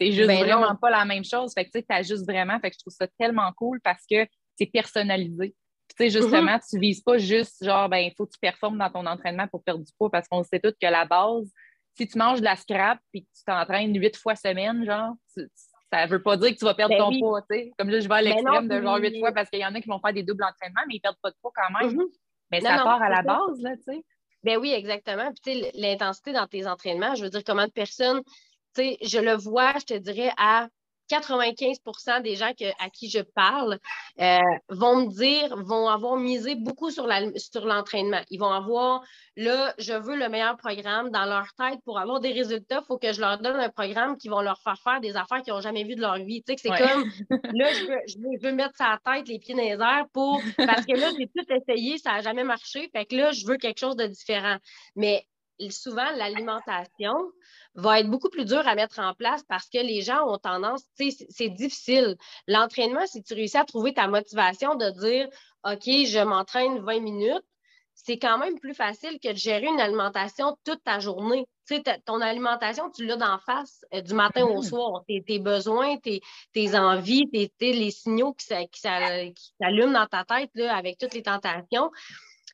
C'est 0.00 0.12
juste 0.12 0.28
ben 0.28 0.44
vraiment 0.44 0.74
pas 0.76 0.90
la 0.90 1.04
même 1.04 1.24
chose. 1.24 1.52
Fait 1.52 1.64
que 1.64 1.78
tu 1.78 1.84
ajustes 1.88 2.24
vraiment. 2.24 2.58
Fait 2.60 2.70
que 2.70 2.76
je 2.76 2.80
trouve 2.80 2.94
ça 2.94 3.06
tellement 3.18 3.52
cool 3.56 3.80
parce 3.82 4.04
que 4.10 4.26
c'est 4.56 4.66
personnalisé. 4.66 5.54
Puis, 5.96 6.10
justement, 6.10 6.56
mm-hmm. 6.56 6.70
tu 6.70 6.78
vises 6.78 7.02
pas 7.02 7.18
juste 7.18 7.62
genre, 7.64 7.88
ben, 7.88 7.98
il 7.98 8.14
faut 8.16 8.26
que 8.26 8.32
tu 8.32 8.38
performes 8.40 8.78
dans 8.78 8.90
ton 8.90 9.06
entraînement 9.06 9.46
pour 9.48 9.62
perdre 9.62 9.84
du 9.84 9.92
poids 9.98 10.10
parce 10.10 10.26
qu'on 10.26 10.42
sait 10.42 10.60
tous 10.60 10.72
que 10.80 10.86
la 10.86 11.04
base, 11.04 11.52
si 11.94 12.06
tu 12.06 12.18
manges 12.18 12.40
de 12.40 12.44
la 12.44 12.56
scrap 12.56 12.98
et 13.12 13.22
que 13.22 13.26
tu 13.26 13.44
t'entraînes 13.44 13.94
huit 13.94 14.16
fois 14.16 14.34
semaine, 14.34 14.84
genre, 14.86 15.14
ça 15.92 16.06
veut 16.06 16.22
pas 16.22 16.36
dire 16.38 16.50
que 16.50 16.58
tu 16.58 16.64
vas 16.64 16.74
perdre 16.74 16.94
ben 16.96 16.98
ton 16.98 17.18
poids, 17.18 17.42
tu 17.42 17.56
sais. 17.56 17.72
Comme 17.78 17.90
là, 17.90 18.00
je 18.00 18.08
vais 18.08 18.14
à 18.14 18.22
ben 18.22 18.30
l'extrême 18.30 18.68
de 18.68 18.80
genre 18.80 18.96
huit 18.96 19.18
fois 19.18 19.32
parce 19.32 19.50
qu'il 19.50 19.60
y 19.60 19.66
en 19.66 19.74
a 19.74 19.80
qui 19.80 19.88
vont 19.88 20.00
faire 20.00 20.14
des 20.14 20.22
doubles 20.22 20.44
entraînements, 20.44 20.82
mais 20.88 20.94
ils 20.94 21.00
perdent 21.00 21.20
pas 21.22 21.30
de 21.30 21.36
poids 21.42 21.52
quand 21.54 21.80
même. 21.80 21.94
Mm-hmm. 21.94 22.06
Mais 22.52 22.60
ça 22.60 22.76
part 22.84 23.02
à 23.02 23.08
la 23.08 23.22
base, 23.22 23.60
là, 23.60 23.76
tu 23.76 23.82
sais. 23.84 24.04
Ben 24.44 24.58
oui, 24.58 24.72
exactement. 24.72 25.30
Puis, 25.32 25.54
tu 25.54 25.60
sais, 25.60 25.70
l'intensité 25.74 26.32
dans 26.32 26.46
tes 26.46 26.66
entraînements, 26.66 27.14
je 27.14 27.22
veux 27.22 27.30
dire, 27.30 27.44
comment 27.44 27.66
de 27.66 27.72
personnes, 27.72 28.22
tu 28.74 28.82
sais, 28.82 28.98
je 29.02 29.18
le 29.18 29.34
vois, 29.34 29.72
je 29.78 29.84
te 29.84 29.94
dirais, 29.94 30.32
à 30.36 30.68
95% 31.10 32.22
des 32.22 32.36
gens 32.36 32.52
à 32.78 32.90
qui 32.90 33.10
je 33.10 33.20
parle 33.20 33.78
euh, 34.20 34.38
vont 34.68 35.06
me 35.06 35.10
dire, 35.10 35.56
vont 35.56 35.88
avoir 35.88 36.16
misé 36.16 36.54
beaucoup 36.54 36.90
sur 36.90 37.06
l'entraînement. 37.06 38.20
Ils 38.30 38.38
vont 38.38 38.50
avoir, 38.50 39.02
là, 39.36 39.74
je 39.78 39.92
veux 39.92 40.16
le 40.16 40.28
meilleur 40.28 40.56
programme 40.56 41.10
dans 41.10 41.24
leur 41.24 41.46
tête 41.54 41.78
pour 41.84 41.98
avoir 41.98 42.20
des 42.20 42.32
résultats. 42.32 42.80
Il 42.82 42.86
faut 42.86 42.98
que 42.98 43.12
je 43.12 43.20
leur 43.20 43.38
donne 43.38 43.60
un 43.60 43.68
programme 43.68 44.16
qui 44.16 44.28
va 44.28 44.42
leur 44.42 44.60
faire 44.62 44.78
faire 44.82 45.00
des 45.00 45.16
affaires 45.16 45.42
qu'ils 45.42 45.52
n'ont 45.52 45.60
jamais 45.60 45.84
vues 45.84 45.96
de 45.96 46.00
leur 46.00 46.16
vie. 46.16 46.42
Tu 46.42 46.54
sais, 46.54 46.58
c'est 46.62 46.68
comme, 46.68 47.04
là, 47.54 47.68
je 47.72 48.42
veux, 48.42 48.52
mettre 48.52 48.76
sa 48.76 48.98
tête, 49.04 49.28
les 49.28 49.38
pieds 49.38 49.54
dans 49.54 49.62
les 49.62 49.70
airs 49.70 50.06
pour, 50.12 50.40
parce 50.56 50.84
que 50.86 50.98
là, 50.98 51.10
j'ai 51.18 51.26
tout 51.26 51.44
essayé, 51.50 51.98
ça 51.98 52.12
n'a 52.12 52.20
jamais 52.20 52.44
marché. 52.44 52.90
Fait 52.92 53.06
que 53.06 53.16
là, 53.16 53.32
je 53.32 53.46
veux 53.46 53.56
quelque 53.56 53.78
chose 53.78 53.96
de 53.96 54.06
différent. 54.06 54.56
Mais 54.96 55.26
souvent, 55.70 56.10
l'alimentation 56.16 57.14
va 57.74 58.00
être 58.00 58.10
beaucoup 58.10 58.28
plus 58.28 58.44
dure 58.44 58.66
à 58.66 58.74
mettre 58.74 58.98
en 58.98 59.14
place 59.14 59.42
parce 59.48 59.68
que 59.68 59.78
les 59.78 60.02
gens 60.02 60.26
ont 60.28 60.38
tendance, 60.38 60.82
tu 60.98 61.10
sais, 61.10 61.26
c'est 61.30 61.48
difficile. 61.48 62.16
L'entraînement, 62.46 63.06
si 63.06 63.22
tu 63.22 63.34
réussis 63.34 63.56
à 63.56 63.64
trouver 63.64 63.94
ta 63.94 64.08
motivation 64.08 64.74
de 64.74 64.90
dire, 64.90 65.28
OK, 65.64 65.84
je 65.84 66.24
m'entraîne 66.24 66.78
20 66.80 67.00
minutes, 67.00 67.44
c'est 67.94 68.18
quand 68.18 68.38
même 68.38 68.58
plus 68.58 68.74
facile 68.74 69.18
que 69.22 69.32
de 69.32 69.36
gérer 69.36 69.66
une 69.66 69.80
alimentation 69.80 70.56
toute 70.64 70.82
ta 70.82 70.98
journée. 70.98 71.46
Tu 71.68 71.76
sais, 71.76 71.82
ton 72.04 72.20
alimentation, 72.20 72.90
tu 72.90 73.06
l'as 73.06 73.16
d'en 73.16 73.38
face 73.38 73.84
euh, 73.94 74.00
du 74.00 74.14
matin 74.14 74.44
au 74.44 74.60
mm-hmm. 74.60 74.68
soir. 74.68 75.04
Tes, 75.06 75.38
besoins, 75.38 75.96
tes, 75.98 76.20
envies, 76.74 77.28
les 77.60 77.90
signaux 77.90 78.32
qui, 78.32 78.46
qui 78.72 78.80
s'allument 78.80 79.92
dans 79.92 80.06
ta 80.06 80.24
tête 80.24 80.50
là, 80.54 80.74
avec 80.74 80.98
toutes 80.98 81.14
les 81.14 81.22
tentations. 81.22 81.90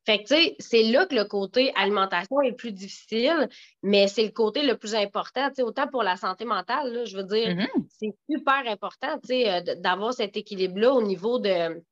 Fait 0.08 0.22
que, 0.22 0.28
tu 0.28 0.34
sais, 0.36 0.56
c'est 0.58 0.84
là 0.84 1.04
que 1.04 1.14
le 1.14 1.26
côté 1.26 1.70
alimentation 1.76 2.40
est 2.40 2.54
plus 2.54 2.72
difficile, 2.72 3.46
mais 3.82 4.08
c'est 4.08 4.24
le 4.24 4.30
côté 4.30 4.62
le 4.62 4.74
plus 4.74 4.94
important, 4.94 5.50
tu 5.50 5.56
sais, 5.56 5.62
autant 5.62 5.86
pour 5.86 6.02
la 6.02 6.16
santé 6.16 6.46
mentale, 6.46 7.02
je 7.04 7.14
veux 7.14 7.24
dire, 7.24 7.48
mm-hmm. 7.48 7.86
c'est 7.90 8.16
super 8.30 8.62
important, 8.66 9.18
tu 9.18 9.26
sais, 9.26 9.52
euh, 9.52 9.74
d'avoir 9.76 10.14
cet 10.14 10.38
équilibre-là 10.38 10.94
au 10.94 11.02
niveau 11.02 11.38
de 11.38 11.84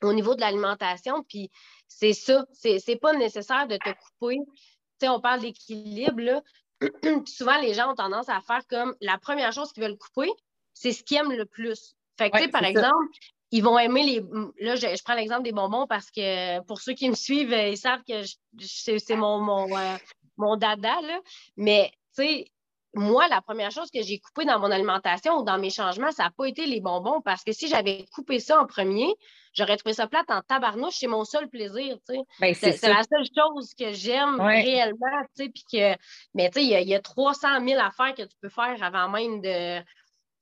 au 0.00 0.12
niveau 0.12 0.36
de 0.36 0.42
l'alimentation, 0.42 1.24
puis 1.28 1.50
c'est 1.88 2.12
ça, 2.12 2.46
c'est 2.52 3.00
pas 3.00 3.14
nécessaire 3.14 3.66
de 3.66 3.78
te 3.78 3.90
couper. 3.90 4.38
Tu 4.46 4.52
sais, 5.00 5.08
on 5.08 5.20
parle 5.20 5.40
d'équilibre, 5.40 6.20
là, 6.20 6.42
souvent, 7.26 7.60
les 7.60 7.74
gens 7.74 7.90
ont 7.90 7.96
tendance 7.96 8.28
à 8.28 8.40
faire 8.42 8.64
comme 8.68 8.94
la 9.00 9.18
première 9.18 9.52
chose 9.52 9.72
qu'ils 9.72 9.82
veulent 9.82 9.98
couper, 9.98 10.30
c'est 10.72 10.92
ce 10.92 11.02
qu'ils 11.02 11.16
aiment 11.16 11.32
le 11.32 11.46
plus. 11.46 11.96
Fait 12.16 12.30
que, 12.30 12.36
tu 12.36 12.44
sais, 12.44 12.48
par 12.48 12.62
exemple, 12.62 13.08
ils 13.50 13.62
vont 13.62 13.78
aimer 13.78 14.02
les. 14.02 14.20
Là, 14.64 14.76
je, 14.76 15.02
prends 15.04 15.14
l'exemple 15.14 15.42
des 15.42 15.52
bonbons 15.52 15.86
parce 15.86 16.10
que 16.10 16.60
pour 16.62 16.80
ceux 16.80 16.94
qui 16.94 17.08
me 17.08 17.14
suivent, 17.14 17.52
euh, 17.52 17.68
ils 17.68 17.78
savent 17.78 18.02
que 18.08 18.22
c'est 18.58 19.16
mon, 19.16 19.38
mon, 19.40 19.76
euh, 19.76 19.96
mon 20.36 20.56
dada. 20.56 21.00
Là. 21.02 21.20
Mais, 21.56 21.90
tu 22.16 22.24
sais, 22.24 22.52
moi, 22.94 23.28
la 23.28 23.42
première 23.42 23.70
chose 23.70 23.90
que 23.90 24.02
j'ai 24.02 24.18
coupée 24.18 24.46
dans 24.46 24.58
mon 24.58 24.70
alimentation 24.70 25.38
ou 25.38 25.44
dans 25.44 25.58
mes 25.58 25.70
changements, 25.70 26.10
ça 26.12 26.24
n'a 26.24 26.30
pas 26.30 26.46
été 26.46 26.66
les 26.66 26.80
bonbons 26.80 27.20
parce 27.20 27.44
que 27.44 27.52
si 27.52 27.68
j'avais 27.68 28.06
coupé 28.12 28.40
ça 28.40 28.60
en 28.60 28.66
premier, 28.66 29.14
j'aurais 29.52 29.76
trouvé 29.76 29.92
ça 29.92 30.06
plate 30.06 30.30
en 30.30 30.40
tabarnouche. 30.40 30.94
C'est 30.96 31.06
mon 31.06 31.24
seul 31.24 31.48
plaisir. 31.48 31.98
tu 32.08 32.16
sais. 32.16 32.20
Ben, 32.40 32.54
c'est 32.54 32.88
la 32.88 33.02
seule 33.04 33.26
chose 33.36 33.74
que 33.78 33.92
j'aime 33.92 34.40
réellement. 34.40 35.22
tu 35.36 35.44
sais, 35.44 35.48
Puis 35.50 35.64
que, 35.70 35.96
mais 36.34 36.50
tu 36.50 36.60
sais, 36.60 36.64
il 36.64 36.88
y, 36.88 36.94
a 36.94 37.00
300 37.00 37.66
000 37.66 37.80
affaires 37.80 38.14
que 38.14 38.22
tu 38.22 38.36
peux 38.40 38.48
faire 38.48 38.82
avant 38.82 39.08
même 39.08 39.40
de, 39.40 39.80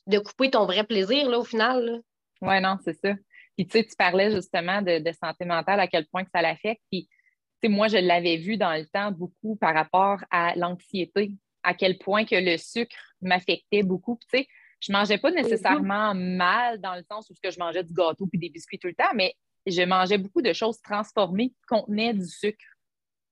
de 0.06 0.18
couper 0.18 0.50
ton 0.50 0.64
vrai 0.64 0.84
plaisir 0.84 1.28
là, 1.28 1.38
au 1.38 1.44
final. 1.44 1.84
Là. 1.84 1.99
Oui, 2.46 2.60
non, 2.60 2.76
c'est 2.84 2.94
ça. 2.94 3.14
Puis 3.56 3.66
tu 3.66 3.78
sais, 3.78 3.84
tu 3.84 3.94
parlais 3.96 4.30
justement 4.30 4.82
de, 4.82 5.12
santé 5.12 5.44
mentale, 5.44 5.80
à 5.80 5.86
quel 5.86 6.06
point 6.06 6.24
que 6.24 6.30
ça 6.34 6.42
l'affecte. 6.42 6.82
Puis, 6.90 7.08
tu 7.62 7.68
sais, 7.68 7.68
moi, 7.68 7.88
je 7.88 7.96
l'avais 7.96 8.36
vu 8.36 8.56
dans 8.56 8.74
le 8.74 8.86
temps 8.86 9.12
beaucoup 9.12 9.56
par 9.56 9.74
rapport 9.74 10.18
à 10.30 10.54
l'anxiété, 10.56 11.32
à 11.62 11.74
quel 11.74 11.98
point 11.98 12.24
que 12.24 12.34
le 12.34 12.56
sucre 12.58 12.96
m'affectait 13.22 13.82
beaucoup. 13.82 14.16
Puis, 14.16 14.26
tu 14.30 14.38
sais, 14.38 14.48
je 14.80 14.92
mangeais 14.92 15.18
pas 15.18 15.30
nécessairement 15.30 16.14
mal 16.14 16.80
dans 16.80 16.94
le 16.94 17.02
sens 17.10 17.30
où 17.30 17.34
je 17.42 17.58
mangeais 17.58 17.84
du 17.84 17.94
gâteau 17.94 18.26
puis 18.26 18.38
des 18.38 18.50
biscuits 18.50 18.78
tout 18.78 18.88
le 18.88 18.94
temps, 18.94 19.14
mais 19.14 19.34
je 19.66 19.82
mangeais 19.82 20.18
beaucoup 20.18 20.42
de 20.42 20.52
choses 20.52 20.80
transformées 20.82 21.50
qui 21.50 21.62
contenaient 21.66 22.12
du 22.12 22.26
sucre. 22.26 22.64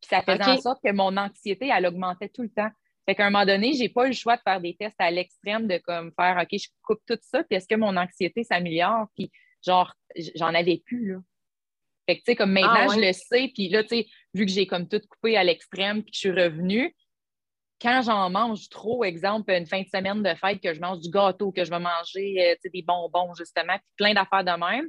Puis 0.00 0.08
ça 0.08 0.22
faisait 0.22 0.44
en 0.44 0.60
sorte 0.60 0.80
que 0.82 0.92
mon 0.92 1.16
anxiété, 1.16 1.68
elle 1.68 1.86
augmentait 1.86 2.30
tout 2.30 2.42
le 2.42 2.48
temps. 2.48 2.70
Fait 3.06 3.14
qu'à 3.14 3.26
un 3.26 3.30
moment 3.30 3.46
donné, 3.46 3.72
j'ai 3.72 3.88
pas 3.88 4.04
eu 4.04 4.10
le 4.10 4.14
choix 4.14 4.36
de 4.36 4.42
faire 4.42 4.60
des 4.60 4.76
tests 4.76 4.94
à 4.98 5.10
l'extrême 5.10 5.66
de 5.66 5.78
comme 5.78 6.12
faire 6.18 6.38
OK, 6.40 6.48
je 6.52 6.68
coupe 6.82 7.00
tout 7.06 7.18
ça, 7.20 7.42
puis 7.42 7.56
est-ce 7.56 7.66
que 7.66 7.74
mon 7.74 7.96
anxiété 7.96 8.44
s'améliore? 8.44 9.06
Puis 9.16 9.30
genre, 9.64 9.92
j'en 10.36 10.54
avais 10.54 10.82
plus, 10.84 11.12
là. 11.12 11.18
Fait 12.08 12.16
que, 12.16 12.20
tu 12.20 12.32
sais, 12.32 12.36
comme 12.36 12.52
maintenant, 12.52 12.88
ah, 12.90 12.94
je 12.94 13.00
le 13.00 13.12
sais, 13.12 13.50
puis 13.54 13.68
là, 13.68 13.84
tu 13.84 13.90
sais, 13.90 14.06
vu 14.34 14.44
que 14.44 14.50
j'ai 14.50 14.66
comme 14.66 14.88
tout 14.88 15.00
coupé 15.08 15.36
à 15.36 15.44
l'extrême, 15.44 16.02
puis 16.02 16.10
que 16.10 16.16
je 16.16 16.20
suis 16.20 16.30
revenue, 16.32 16.94
quand 17.80 18.02
j'en 18.02 18.28
mange 18.30 18.68
trop, 18.68 19.04
exemple, 19.04 19.52
une 19.52 19.66
fin 19.66 19.82
de 19.82 19.88
semaine 19.88 20.22
de 20.22 20.34
fête, 20.34 20.60
que 20.60 20.74
je 20.74 20.80
mange 20.80 21.00
du 21.00 21.10
gâteau, 21.10 21.52
que 21.52 21.64
je 21.64 21.70
vais 21.70 21.78
manger 21.78 22.50
euh, 22.50 22.70
des 22.72 22.82
bonbons, 22.82 23.34
justement, 23.34 23.74
puis 23.74 23.92
plein 23.96 24.14
d'affaires 24.14 24.44
de 24.44 24.50
même, 24.50 24.88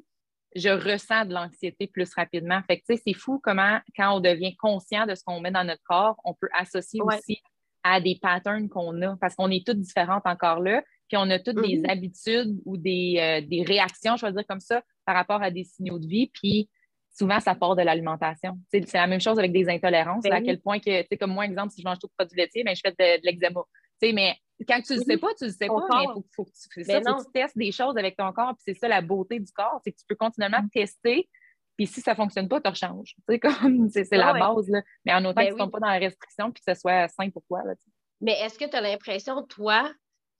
je 0.55 0.69
ressens 0.69 1.25
de 1.25 1.33
l'anxiété 1.33 1.87
plus 1.87 2.11
rapidement. 2.15 2.61
Fait 2.67 2.77
que, 2.77 2.83
tu 2.87 2.95
sais, 2.95 3.01
c'est 3.05 3.13
fou 3.13 3.39
comment, 3.43 3.79
quand 3.95 4.15
on 4.15 4.19
devient 4.19 4.55
conscient 4.55 5.05
de 5.05 5.15
ce 5.15 5.23
qu'on 5.23 5.39
met 5.39 5.51
dans 5.51 5.63
notre 5.63 5.81
corps, 5.83 6.15
on 6.23 6.33
peut 6.33 6.49
associer 6.53 7.01
aussi 7.01 7.41
à 7.83 7.99
des 7.99 8.17
patterns 8.21 8.69
qu'on 8.69 9.01
a, 9.01 9.15
parce 9.17 9.35
qu'on 9.35 9.49
est 9.49 9.65
toutes 9.65 9.79
différentes 9.79 10.25
encore 10.25 10.59
là, 10.59 10.83
puis 11.07 11.17
on 11.17 11.29
a 11.29 11.39
toutes 11.39 11.61
des 11.61 11.81
mm-hmm. 11.81 11.91
habitudes 11.91 12.61
ou 12.65 12.77
des, 12.77 13.15
euh, 13.19 13.47
des, 13.47 13.63
réactions, 13.63 14.15
je 14.15 14.25
vais 14.25 14.31
dire 14.31 14.47
comme 14.47 14.59
ça, 14.59 14.81
par 15.05 15.15
rapport 15.15 15.41
à 15.41 15.51
des 15.51 15.63
signaux 15.63 15.99
de 15.99 16.07
vie, 16.07 16.31
puis 16.33 16.69
souvent, 17.11 17.39
ça 17.39 17.55
part 17.55 17.75
de 17.75 17.83
l'alimentation. 17.83 18.57
C'est 18.71 18.91
la 18.93 19.07
même 19.07 19.21
chose 19.21 19.37
avec 19.37 19.51
des 19.51 19.69
intolérances, 19.69 20.23
ben 20.23 20.33
à 20.33 20.41
quel 20.41 20.59
point 20.59 20.79
que, 20.79 21.01
tu 21.01 21.07
sais, 21.11 21.17
comme 21.17 21.33
moi, 21.33 21.45
exemple, 21.45 21.71
si 21.71 21.81
je 21.81 21.87
mange 21.87 21.99
trop 21.99 22.07
de 22.07 22.13
produits 22.17 22.37
laitiers, 22.37 22.63
ben, 22.63 22.75
je 22.75 22.81
fais 22.81 22.91
de, 22.91 23.21
de 23.21 23.25
l'eczéma. 23.25 23.61
mais 24.01 24.35
quand 24.67 24.81
tu 24.81 24.93
ne 24.93 24.99
le 24.99 25.03
sais 25.03 25.17
pas, 25.17 25.27
tu 25.37 25.43
ne 25.43 25.49
le 25.49 25.53
sais 25.53 25.67
pas, 25.67 25.87
mais 25.89 26.03
il 26.15 26.23
faut, 26.33 26.45
que 26.45 26.49
tu, 26.49 26.83
ça, 26.83 26.99
ben 27.01 27.17
tu 27.17 27.31
testes 27.31 27.57
des 27.57 27.71
choses 27.71 27.97
avec 27.97 28.15
ton 28.15 28.31
corps, 28.31 28.55
puis 28.55 28.63
c'est 28.73 28.79
ça 28.79 28.87
la 28.87 29.01
beauté 29.01 29.39
du 29.39 29.51
corps, 29.51 29.81
c'est 29.83 29.91
que 29.91 29.97
tu 29.97 30.05
peux 30.07 30.15
continuellement 30.15 30.63
mm. 30.63 30.69
tester 30.69 31.29
puis 31.77 31.87
si 31.87 32.01
ça 32.01 32.11
ne 32.11 32.15
fonctionne 32.15 32.47
pas, 32.47 32.61
tu 32.61 32.69
rechanges. 32.69 33.15
C'est 33.27 33.39
comme 33.39 33.89
c'est 33.89 34.07
la 34.11 34.33
base. 34.33 34.69
Là. 34.69 34.81
Mais 35.05 35.13
en 35.13 35.25
autant 35.25 35.33
ben 35.35 35.45
qu'ils 35.45 35.53
ne 35.53 35.59
sont 35.59 35.69
pas 35.69 35.79
dans 35.79 35.87
la 35.87 35.99
restriction 35.99 36.51
puis 36.51 36.63
que 36.63 36.73
ce 36.73 36.79
soit 36.79 37.07
sain 37.07 37.29
pour 37.29 37.43
toi. 37.47 37.63
Là, 37.65 37.73
Mais 38.21 38.33
est-ce 38.41 38.59
que 38.59 38.65
tu 38.69 38.75
as 38.75 38.81
l'impression, 38.81 39.43
toi, 39.43 39.91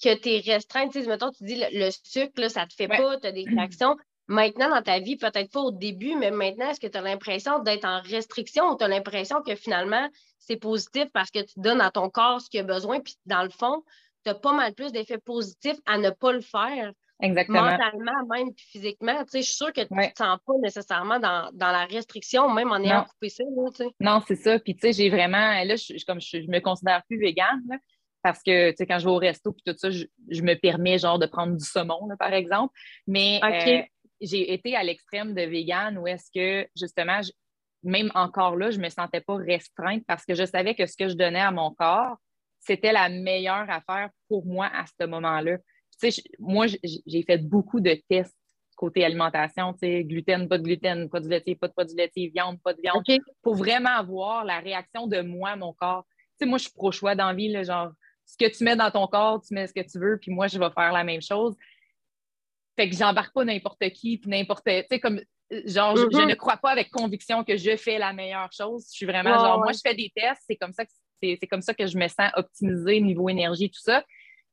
que 0.01 0.15
tu 0.15 0.29
es 0.29 0.39
restreinte? 0.39 0.91
Tu 0.91 1.01
mettons, 1.07 1.31
tu 1.31 1.43
dis 1.43 1.61
le, 1.71 1.89
sucre, 2.03 2.39
là, 2.39 2.49
ça 2.49 2.63
ne 2.63 2.67
te 2.67 2.75
fait 2.75 2.87
pas, 2.87 3.19
tu 3.19 3.27
as 3.27 3.31
des 3.31 3.45
réactions. 3.45 3.97
Maintenant, 4.27 4.69
dans 4.69 4.81
ta 4.81 4.99
vie, 4.99 5.17
peut-être 5.17 5.51
pas 5.51 5.59
au 5.59 5.71
début, 5.71 6.15
mais 6.15 6.31
maintenant, 6.31 6.69
est-ce 6.69 6.79
que 6.79 6.87
tu 6.87 6.97
as 6.97 7.01
l'impression 7.01 7.59
d'être 7.59 7.85
en 7.85 8.01
restriction 8.01 8.69
ou 8.69 8.77
tu 8.77 8.83
as 8.83 8.87
l'impression 8.87 9.41
que 9.41 9.55
finalement, 9.55 10.07
c'est 10.39 10.55
positif 10.55 11.05
parce 11.13 11.29
que 11.29 11.39
tu 11.39 11.53
donnes 11.57 11.81
à 11.81 11.91
ton 11.91 12.09
corps 12.09 12.39
ce 12.39 12.49
qu'il 12.49 12.61
a 12.61 12.63
besoin, 12.63 13.01
puis 13.01 13.15
dans 13.25 13.43
le 13.43 13.49
fond, 13.49 13.83
tu 14.23 14.29
as 14.29 14.35
pas 14.35 14.53
mal 14.53 14.73
plus 14.73 14.93
d'effets 14.93 15.17
positifs 15.17 15.77
à 15.85 15.97
ne 15.97 16.09
pas 16.09 16.31
le 16.31 16.41
faire? 16.41 16.93
Exactement. 17.24 17.62
Mentalement, 17.62 18.25
même 18.30 18.50
physiquement. 18.58 19.24
je 19.34 19.42
suis 19.42 19.53
sûre 19.53 19.72
que 19.72 19.82
tu 19.82 19.94
ne 19.94 20.08
te 20.08 20.18
sens 20.18 20.38
pas 20.46 20.53
nécessairement 20.62 21.20
dans, 21.20 21.51
la 21.58 21.86
restriction, 21.86 22.50
même 22.50 22.72
en 22.72 22.84
ayant 22.84 23.06
coupé 23.06 23.30
ça. 23.30 23.46
non, 24.01 24.22
c'est 24.27 24.36
ça. 24.36 24.60
Puis, 24.60 24.75
tu 24.75 24.82
sais, 24.82 24.94
j'ai 24.94 25.10
vraiment. 25.10 25.63
Là, 25.63 25.75
je, 25.77 26.06
comme 26.06 26.20
je, 26.20 26.38
me 26.50 26.60
considère 26.60 27.01
plus 27.06 27.18
végane, 27.18 27.63
parce 28.22 28.44
que, 28.44 28.72
tu 28.72 28.77
sais, 28.77 28.86
quand 28.86 29.00
je 29.00 29.06
vais 29.06 29.12
au 29.12 29.18
resto, 29.18 29.53
puis 29.53 29.63
tout 29.65 29.77
ça, 29.77 29.89
je, 29.89 30.42
me 30.42 30.56
permets, 30.56 30.98
genre, 30.98 31.18
de 31.18 31.25
prendre 31.25 31.56
du 31.56 31.63
saumon, 31.63 32.10
par 32.20 32.34
exemple. 32.34 32.74
Mais 33.08 33.39
euh, 33.42 33.82
j'ai 34.20 34.53
été 34.53 34.75
à 34.75 34.84
l'extrême 34.84 35.34
de 35.34 35.44
végane 35.44 35.98
où 35.98 36.08
est-ce 36.08 36.30
que, 36.34 36.68
justement, 36.75 37.22
même 37.84 38.12
encore 38.15 38.58
là, 38.58 38.70
je 38.70 38.80
ne 38.80 38.84
me 38.84 38.89
sentais 38.89 39.22
pas 39.22 39.36
restreinte 39.36 40.03
parce 40.08 40.25
que 40.25 40.36
je 40.36 40.46
savais 40.46 40.75
que 40.75 40.86
ce 40.86 40.98
que 40.98 41.08
je 41.08 41.15
donnais 41.15 41.42
à 41.42 41.51
mon 41.51 41.72
corps, 41.74 42.18
c'était 42.60 42.94
la 42.94 43.08
meilleure 43.08 43.70
affaire 43.70 44.10
pour 44.27 44.46
moi 44.46 44.70
à 44.74 44.86
ce 44.86 45.06
moment-là 45.06 45.58
moi, 46.39 46.67
j'ai 46.67 47.24
fait 47.24 47.38
beaucoup 47.38 47.79
de 47.79 47.98
tests 48.10 48.36
côté 48.75 49.05
alimentation, 49.05 49.74
gluten, 49.81 50.48
pas 50.48 50.57
de 50.57 50.63
gluten, 50.63 51.10
pas 51.10 51.19
de 51.19 51.27
laitier, 51.27 51.55
pas 51.55 51.67
de 51.67 51.74
produits 51.74 51.95
laitiers, 51.95 52.31
viande, 52.33 52.62
pas 52.62 52.74
de 52.74 52.81
viande, 52.81 53.03
pour 53.41 53.55
vraiment 53.55 54.03
voir 54.03 54.45
la 54.45 54.60
réaction 54.60 55.07
de 55.07 55.22
moi, 55.22 55.55
mon 55.55 55.74
corps. 55.74 56.05
moi, 56.41 56.57
je 56.57 56.63
suis 56.63 56.74
pro-choix 56.74 57.15
d'envie, 57.15 57.63
genre, 57.63 57.91
ce 58.25 58.38
que 58.38 58.50
tu 58.50 58.63
mets 58.63 58.75
dans 58.75 58.91
ton 58.91 59.07
corps, 59.07 59.41
tu 59.41 59.53
mets 59.53 59.67
ce 59.67 59.74
que 59.74 59.81
tu 59.81 60.00
veux, 60.00 60.17
puis 60.17 60.31
moi, 60.31 60.48
je 60.48 60.57
vais 60.57 60.69
faire 60.72 60.91
la 60.91 61.03
même 61.03 61.22
chose. 61.22 61.55
Fait 62.75 62.89
que 62.89 62.95
j'embarque 62.95 63.33
pas 63.33 63.45
n'importe 63.45 63.89
qui, 63.91 64.17
puis 64.17 64.29
n'importe, 64.29 64.65
tu 64.65 64.83
sais, 64.89 65.00
comme, 65.00 65.22
genre, 65.65 65.95
je, 65.95 66.03
mm-hmm. 66.03 66.29
ne 66.29 66.36
crois 66.36 66.57
pas 66.57 66.72
avec 66.72 66.89
conviction 66.89 67.43
que 67.43 67.55
je 67.55 67.77
fais 67.77 68.00
la 68.00 68.13
meilleure 68.13 68.51
chose. 68.51 68.88
Je 68.91 68.98
suis 68.98 69.05
vraiment, 69.05 69.38
genre, 69.38 69.60
moi, 69.60 69.72
je 69.72 69.79
fais 69.83 69.95
des 69.95 70.12
tests, 70.15 70.43
c'est 70.48 70.55
comme 70.55 70.74
ça 70.74 70.86
que 70.86 70.91
c'est 71.22 71.48
comme 71.48 71.62
ça 71.62 71.74
que 71.74 71.88
je 71.88 71.98
me 71.98 72.07
sens 72.10 72.31
optimisée 72.36 73.00
niveau 73.00 73.29
énergie, 73.29 73.69
tout 73.69 73.79
ça. 73.79 74.03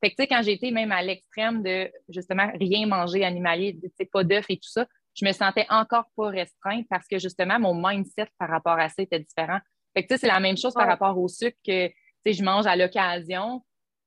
Fait 0.01 0.09
que, 0.09 0.15
tu 0.15 0.23
sais, 0.23 0.27
quand 0.27 0.41
j'étais 0.41 0.71
même 0.71 0.91
à 0.91 1.03
l'extrême 1.03 1.61
de, 1.61 1.91
justement, 2.09 2.51
rien 2.59 2.87
manger 2.87 3.23
animalier, 3.23 3.77
tu 3.79 3.89
sais, 3.95 4.05
pas 4.11 4.23
d'œufs 4.23 4.45
et 4.49 4.57
tout 4.57 4.69
ça, 4.69 4.87
je 5.13 5.25
me 5.25 5.31
sentais 5.31 5.65
encore 5.69 6.05
pas 6.15 6.29
restreinte 6.29 6.87
parce 6.89 7.07
que, 7.07 7.19
justement, 7.19 7.59
mon 7.59 7.75
mindset 7.75 8.27
par 8.39 8.49
rapport 8.49 8.79
à 8.79 8.89
ça 8.89 9.03
était 9.03 9.19
différent. 9.19 9.59
Fait 9.93 10.03
que, 10.03 10.07
tu 10.07 10.13
sais, 10.15 10.21
c'est 10.21 10.27
la 10.27 10.39
même 10.39 10.57
chose 10.57 10.73
par 10.73 10.87
rapport 10.87 11.17
au 11.17 11.27
sucre 11.27 11.57
que, 11.65 11.87
tu 11.87 11.93
sais, 12.25 12.33
je 12.33 12.43
mange 12.43 12.65
à 12.65 12.75
l'occasion. 12.75 13.63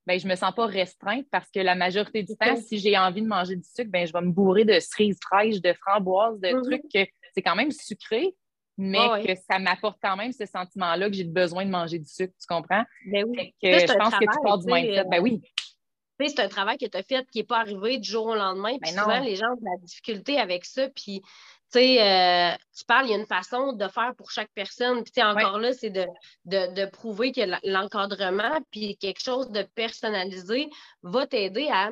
Ben, 0.07 0.19
je 0.19 0.29
me 0.29 0.35
sens 0.35 0.55
pas 0.55 0.67
restreinte 0.67 1.27
parce 1.31 1.51
que 1.51 1.61
la 1.61 1.75
majorité 1.75 2.23
du 2.23 2.37
temps, 2.37 2.57
si 2.57 2.79
j'ai 2.79 2.99
envie 2.99 3.23
de 3.23 3.27
manger 3.27 3.57
du 3.57 3.65
sucre, 3.65 3.91
ben, 3.91 4.07
je 4.07 4.13
vais 4.13 4.21
me 4.21 4.33
bourrer 4.33 4.65
de 4.65 4.79
cerises 4.79 5.19
fraîches, 5.23 5.63
de 5.63 5.73
framboises, 5.73 6.41
de 6.41 6.49
mm-hmm. 6.49 6.63
trucs 6.63 6.83
que 6.93 7.11
c'est 7.35 7.41
quand 7.41 7.57
même 7.57 7.71
sucré, 7.71 8.35
mais 8.77 9.25
que 9.25 9.35
ça 9.49 9.59
m'apporte 9.59 9.99
quand 10.03 10.17
même 10.17 10.33
ce 10.33 10.45
sentiment-là 10.47 11.09
que 11.09 11.15
j'ai 11.15 11.25
besoin 11.25 11.65
de 11.65 11.71
manger 11.71 11.99
du 11.99 12.09
sucre, 12.09 12.35
tu 12.39 12.47
comprends? 12.47 12.85
Ben 13.07 13.25
oui. 13.27 13.55
que 13.63 13.79
je 13.79 13.97
pense 13.97 14.15
que 14.15 14.25
tu 14.25 14.41
pars 14.43 14.59
du 14.59 14.67
mindset. 14.67 15.05
Ben 15.11 15.21
oui, 15.23 15.41
c'est 16.19 16.41
un 16.41 16.49
travail 16.49 16.79
que 16.79 16.87
tu 16.87 16.97
as 16.97 17.03
fait 17.03 17.27
qui 17.31 17.39
n'est 17.39 17.45
pas 17.45 17.59
arrivé 17.59 17.99
du 17.99 18.09
jour 18.09 18.27
au 18.27 18.35
lendemain. 18.35 18.77
Puis 18.81 18.93
ben 18.93 19.03
souvent, 19.03 19.21
les 19.21 19.37
gens 19.37 19.53
ont 19.53 19.57
de 19.57 19.65
la 19.65 19.77
difficulté 19.81 20.39
avec 20.39 20.65
ça. 20.65 20.89
Puis, 20.89 21.21
tu 21.21 21.79
sais, 21.81 22.03
euh, 22.03 22.57
tu 22.77 22.85
parles, 22.85 23.07
il 23.07 23.11
y 23.11 23.15
a 23.15 23.19
une 23.19 23.27
façon 23.27 23.73
de 23.73 23.89
faire 23.89 24.15
pour 24.17 24.31
chaque 24.31 24.51
personne. 24.55 25.03
Puis, 25.05 25.23
encore 25.23 25.59
là, 25.59 25.73
c'est 25.73 25.91
de, 25.91 26.07
de, 26.45 26.87
prouver 26.87 27.33
que 27.33 27.43
l'encadrement, 27.69 28.59
puis 28.71 28.97
quelque 28.97 29.23
chose 29.23 29.51
de 29.51 29.63
personnalisé 29.75 30.69
va 31.03 31.27
t'aider 31.27 31.69
à 31.71 31.91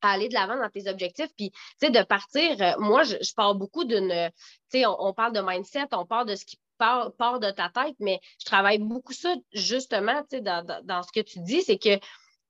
aller 0.00 0.28
de 0.28 0.34
l'avant 0.34 0.56
dans 0.56 0.70
tes 0.70 0.88
objectifs. 0.88 1.30
Puis, 1.36 1.50
tu 1.50 1.58
sais, 1.80 1.90
de 1.90 2.02
partir, 2.02 2.60
euh, 2.60 2.74
moi, 2.78 3.02
je, 3.02 3.16
pars 3.34 3.54
beaucoup 3.54 3.84
d'une, 3.84 4.30
tu 4.70 4.78
sais, 4.78 4.86
on, 4.86 5.12
parle 5.12 5.32
de 5.32 5.40
mindset, 5.40 5.88
on 5.92 6.06
parle 6.06 6.28
de 6.28 6.36
ce 6.36 6.44
qui 6.44 6.58
part, 6.78 7.40
de 7.40 7.50
ta 7.50 7.68
tête, 7.68 7.96
mais 7.98 8.20
je 8.38 8.46
travaille 8.46 8.78
beaucoup 8.78 9.12
ça, 9.12 9.34
justement, 9.52 10.22
tu 10.22 10.36
sais, 10.36 10.40
dans, 10.40 10.64
dans, 10.84 11.02
ce 11.02 11.12
que 11.12 11.20
tu 11.20 11.40
dis, 11.40 11.62
c'est 11.62 11.78
que 11.78 11.98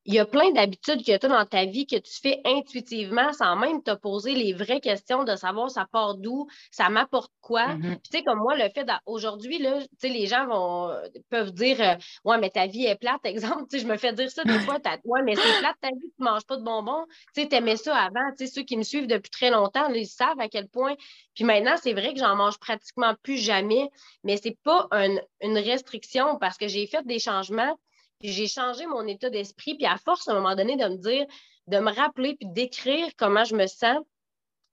il 0.09 0.15
y 0.15 0.19
a 0.19 0.25
plein 0.25 0.50
d'habitudes 0.53 1.05
que 1.05 1.19
tu 1.19 1.27
as 1.27 1.29
dans 1.29 1.45
ta 1.45 1.67
vie 1.67 1.87
que 1.87 1.97
tu 1.97 2.19
fais 2.23 2.41
intuitivement 2.47 3.31
sans 3.35 3.57
même 3.57 3.83
te 3.83 3.95
poser 3.95 4.35
les 4.35 4.55
vraies 4.55 4.81
questions 4.81 5.23
de 5.23 5.37
savoir 5.37 5.71
ça 5.71 5.87
part 5.93 6.15
d'où, 6.15 6.49
ça 6.71 6.88
m'apporte 6.88 7.31
quoi. 7.43 7.67
Mm-hmm. 7.67 7.81
Puis, 7.83 8.00
tu 8.11 8.19
sais, 8.19 8.25
comme 8.25 8.38
moi, 8.38 8.57
le 8.57 8.71
fait 8.71 8.87
d'aujourd'hui, 8.87 9.59
là, 9.59 9.83
tu 9.83 9.88
sais, 9.99 10.09
les 10.09 10.27
gens 10.27 10.47
vont, 10.47 10.97
peuvent 11.29 11.53
dire 11.53 11.83
euh, 11.83 11.95
Ouais, 12.25 12.38
mais 12.38 12.49
ta 12.49 12.67
vie 12.67 12.87
est 12.87 12.97
plate, 12.97 13.21
exemple. 13.25 13.65
Tu 13.71 13.77
sais, 13.77 13.85
je 13.85 13.87
me 13.87 13.99
fais 13.99 14.15
dire 14.15 14.31
ça 14.31 14.45
des 14.45 14.59
fois, 14.61 14.79
ouais, 15.05 15.23
mais 15.23 15.37
c'est 15.37 15.59
plate 15.59 15.77
ta 15.83 15.88
vie, 15.88 16.00
tu 16.00 16.23
ne 16.23 16.25
manges 16.25 16.47
pas 16.47 16.57
de 16.57 16.65
bonbons. 16.65 17.05
Tu 17.35 17.43
sais, 17.43 17.49
aimais 17.55 17.77
ça 17.77 17.95
avant. 17.95 18.31
Tu 18.38 18.47
sais, 18.47 18.53
ceux 18.53 18.62
qui 18.62 18.79
me 18.79 18.85
suivent 18.85 19.09
depuis 19.09 19.31
très 19.31 19.50
longtemps, 19.50 19.93
ils 19.93 20.07
savent 20.07 20.41
à 20.41 20.49
quel 20.49 20.69
point. 20.69 20.97
Puis 21.35 21.45
maintenant, 21.45 21.75
c'est 21.77 21.93
vrai 21.93 22.15
que 22.15 22.19
j'en 22.19 22.35
mange 22.35 22.59
pratiquement 22.59 23.15
plus 23.23 23.37
jamais, 23.37 23.91
mais 24.25 24.38
c'est 24.38 24.57
pas 24.65 24.88
une 24.91 25.59
restriction 25.59 26.38
parce 26.38 26.57
que 26.57 26.67
j'ai 26.67 26.87
fait 26.87 27.07
des 27.07 27.19
changements 27.19 27.77
j'ai 28.20 28.48
changé 28.48 28.87
mon 28.87 29.06
état 29.06 29.30
d'esprit. 29.30 29.75
Puis 29.75 29.87
à 29.87 29.96
force, 29.96 30.28
à 30.28 30.32
un 30.32 30.34
moment 30.34 30.56
donné, 30.56 30.76
de 30.76 30.84
me 30.84 30.96
dire, 30.96 31.26
de 31.66 31.78
me 31.78 31.92
rappeler 31.92 32.37
puis 32.37 32.48
d'écrire 32.48 33.06
comment 33.16 33.44
je 33.44 33.54
me 33.54 33.66
sens 33.66 33.98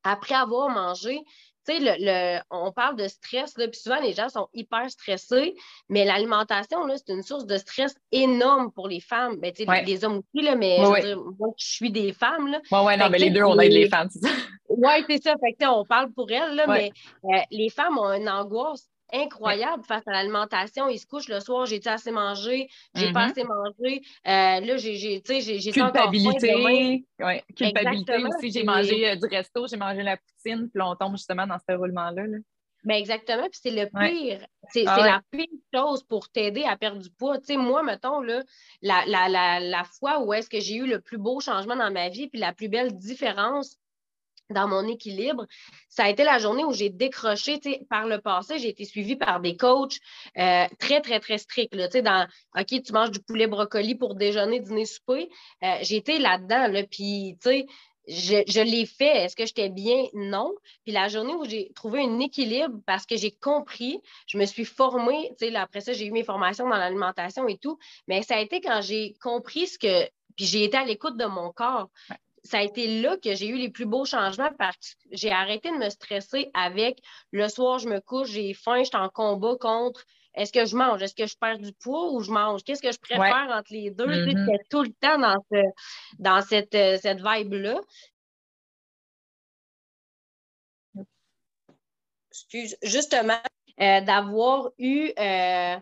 après 0.03 0.35
avoir 0.35 0.69
mangé. 0.69 1.19
Tu 1.67 1.73
sais, 1.73 1.79
le, 1.81 2.39
on 2.51 2.71
parle 2.71 2.95
de 2.95 3.07
stress, 3.07 3.57
là, 3.57 3.67
puis 3.67 3.79
souvent 3.79 3.99
les 3.99 4.13
gens 4.13 4.29
sont 4.29 4.47
hyper 4.53 4.87
stressés, 4.91 5.55
mais 5.89 6.05
l'alimentation, 6.05 6.77
c'est 6.95 7.11
une 7.11 7.23
source 7.23 7.47
de 7.47 7.57
stress 7.57 7.95
énorme 8.11 8.71
pour 8.71 8.87
les 8.87 8.99
femmes. 8.99 9.37
Ben, 9.37 9.51
tu 9.51 9.65
sais, 9.65 9.83
les 9.83 10.05
hommes 10.05 10.19
aussi, 10.19 10.45
là, 10.45 10.55
mais 10.55 10.77
je, 10.77 11.01
dire, 11.01 11.17
moi, 11.39 11.49
je 11.57 11.65
suis 11.65 11.91
des 11.91 12.13
femmes. 12.13 12.55
Oui, 12.71 12.79
oui, 12.83 12.97
non, 12.97 13.09
mais 13.09 13.17
les 13.17 13.31
deux, 13.31 13.41
on 13.41 13.57
aide 13.59 13.71
les 13.71 13.89
femmes, 13.89 14.09
c'est 14.11 14.27
ça. 14.27 14.33
Oui, 14.69 15.05
c'est 15.09 15.23
ça. 15.23 15.33
Fait 15.39 15.53
que, 15.53 15.67
on 15.67 15.85
parle 15.85 16.11
pour 16.11 16.29
elles, 16.29 16.53
là, 16.53 16.67
mais 16.67 16.91
euh, 17.23 17.39
les 17.49 17.69
femmes 17.69 17.97
ont 17.97 18.13
une 18.13 18.29
angoisse 18.29 18.87
incroyable 19.13 19.83
face 19.83 20.03
à 20.07 20.11
l'alimentation. 20.11 20.87
Ils 20.87 20.99
se 20.99 21.05
couchent 21.05 21.29
le 21.29 21.39
soir, 21.39 21.65
j'ai-tu 21.65 21.87
assez 21.87 22.11
mangé, 22.11 22.67
j'ai 22.93 23.11
pas 23.11 23.27
mm-hmm. 23.27 23.31
assez 23.31 23.43
mangé. 23.43 24.01
Euh, 24.27 24.65
là, 24.65 24.77
j'ai, 24.77 24.95
j'ai, 24.95 25.71
Culpabilité. 25.71 27.05
Ouais. 27.19 27.43
Culpabilité 27.55 28.17
aussi. 28.17 28.51
J'ai 28.51 28.63
mangé 28.63 29.09
euh, 29.09 29.15
du 29.15 29.27
resto, 29.27 29.67
j'ai 29.67 29.77
mangé 29.77 30.03
la 30.03 30.17
poutine, 30.17 30.69
puis 30.69 30.81
on 30.81 30.95
tombe 30.95 31.17
justement 31.17 31.47
dans 31.47 31.57
ce 31.57 31.75
roulement-là. 31.75 32.23
Mais 32.85 32.93
ben, 32.93 32.99
exactement, 32.99 33.49
puis 33.49 33.59
c'est 33.61 33.71
le 33.71 33.87
pire. 33.87 34.45
C'est, 34.69 34.85
ah 34.85 34.97
la 34.97 35.21
pire 35.31 35.47
chose 35.73 36.03
pour 36.03 36.29
t'aider 36.29 36.65
à 36.65 36.77
perdre 36.77 37.01
du 37.01 37.09
poids. 37.09 37.39
Tu 37.39 37.45
sais, 37.45 37.57
moi, 37.57 37.81
mettons, 37.81 38.21
là, 38.21 38.43
la, 38.83 39.03
la, 39.07 39.27
la, 39.27 39.59
la 39.59 39.83
fois 39.83 40.19
où 40.19 40.33
est-ce 40.33 40.49
que 40.49 40.59
j'ai 40.59 40.75
eu 40.75 40.85
le 40.85 41.01
plus 41.01 41.17
beau 41.17 41.39
changement 41.39 41.75
dans 41.75 41.91
ma 41.91 42.09
vie, 42.09 42.27
puis 42.27 42.39
la 42.39 42.53
plus 42.53 42.69
belle 42.69 42.95
différence, 42.95 43.77
dans 44.49 44.67
mon 44.67 44.87
équilibre, 44.87 45.45
ça 45.89 46.05
a 46.05 46.09
été 46.09 46.23
la 46.23 46.39
journée 46.39 46.63
où 46.63 46.73
j'ai 46.73 46.89
décroché. 46.89 47.59
Par 47.89 48.05
le 48.05 48.19
passé, 48.19 48.59
j'ai 48.59 48.69
été 48.69 48.85
suivie 48.85 49.15
par 49.15 49.39
des 49.39 49.57
coachs 49.57 49.97
euh, 50.37 50.65
très, 50.79 51.01
très, 51.01 51.19
très 51.19 51.37
stricts. 51.37 51.73
Là, 51.73 51.87
dans 51.87 52.27
OK, 52.57 52.83
tu 52.83 52.93
manges 52.93 53.11
du 53.11 53.19
poulet 53.19 53.47
brocoli 53.47 53.95
pour 53.95 54.15
déjeuner, 54.15 54.59
dîner, 54.59 54.85
souper. 54.85 55.29
Euh, 55.63 55.77
j'ai 55.81 55.97
été 55.97 56.19
là-dedans. 56.19 56.67
Là, 56.67 56.83
puis, 56.83 57.37
tu 57.41 57.49
sais, 57.49 57.65
je, 58.07 58.43
je 58.47 58.61
l'ai 58.61 58.85
fait. 58.85 59.23
Est-ce 59.23 59.35
que 59.35 59.45
j'étais 59.45 59.69
bien? 59.69 60.05
Non. 60.13 60.53
Puis 60.83 60.93
la 60.93 61.07
journée 61.07 61.33
où 61.33 61.45
j'ai 61.45 61.71
trouvé 61.73 62.01
un 62.01 62.19
équilibre 62.19 62.79
parce 62.85 63.05
que 63.05 63.15
j'ai 63.15 63.31
compris, 63.31 63.99
je 64.27 64.37
me 64.37 64.45
suis 64.45 64.65
formée. 64.65 65.31
Là, 65.41 65.63
après 65.63 65.81
ça, 65.81 65.93
j'ai 65.93 66.05
eu 66.05 66.11
mes 66.11 66.23
formations 66.23 66.69
dans 66.69 66.77
l'alimentation 66.77 67.47
et 67.47 67.57
tout. 67.57 67.77
Mais 68.07 68.21
ça 68.21 68.35
a 68.35 68.41
été 68.41 68.61
quand 68.61 68.81
j'ai 68.81 69.13
compris 69.21 69.67
ce 69.67 69.79
que. 69.79 70.09
Puis 70.35 70.45
j'ai 70.45 70.65
été 70.65 70.75
à 70.75 70.83
l'écoute 70.83 71.17
de 71.17 71.25
mon 71.25 71.51
corps 71.53 71.89
ça 72.45 72.59
a 72.59 72.61
été 72.61 73.01
là 73.01 73.17
que 73.17 73.33
j'ai 73.35 73.47
eu 73.47 73.57
les 73.57 73.69
plus 73.69 73.85
beaux 73.85 74.05
changements 74.05 74.51
parce 74.57 74.77
que 74.77 75.09
j'ai 75.11 75.31
arrêté 75.31 75.71
de 75.71 75.77
me 75.77 75.89
stresser 75.89 76.51
avec 76.53 76.99
le 77.31 77.47
soir, 77.49 77.79
je 77.79 77.89
me 77.89 77.99
couche, 77.99 78.29
j'ai 78.29 78.53
faim, 78.53 78.79
je 78.79 78.85
suis 78.85 78.95
en 78.95 79.09
combat 79.09 79.55
contre 79.59 80.05
est-ce 80.35 80.51
que 80.51 80.65
je 80.65 80.75
mange, 80.75 81.01
est-ce 81.01 81.15
que 81.15 81.25
je 81.25 81.35
perds 81.37 81.59
du 81.59 81.71
poids 81.73 82.11
ou 82.11 82.21
je 82.21 82.31
mange? 82.31 82.63
Qu'est-ce 82.63 82.81
que 82.81 82.91
je 82.91 82.99
préfère 82.99 83.47
entre 83.51 83.71
les 83.71 83.89
deux? 83.89 84.05
Mm 84.05 84.47
tout 84.69 84.83
le 84.83 84.91
temps 84.99 85.17
dans, 85.17 85.35
dans 86.19 86.41
cette, 86.41 86.75
euh, 86.75 86.97
cette 87.01 87.21
vibe-là. 87.21 87.79
Excuse, 92.31 92.75
justement, 92.83 93.39
euh, 93.79 94.01
d'avoir 94.01 94.71
eu 94.77 95.11
euh, 95.17 95.77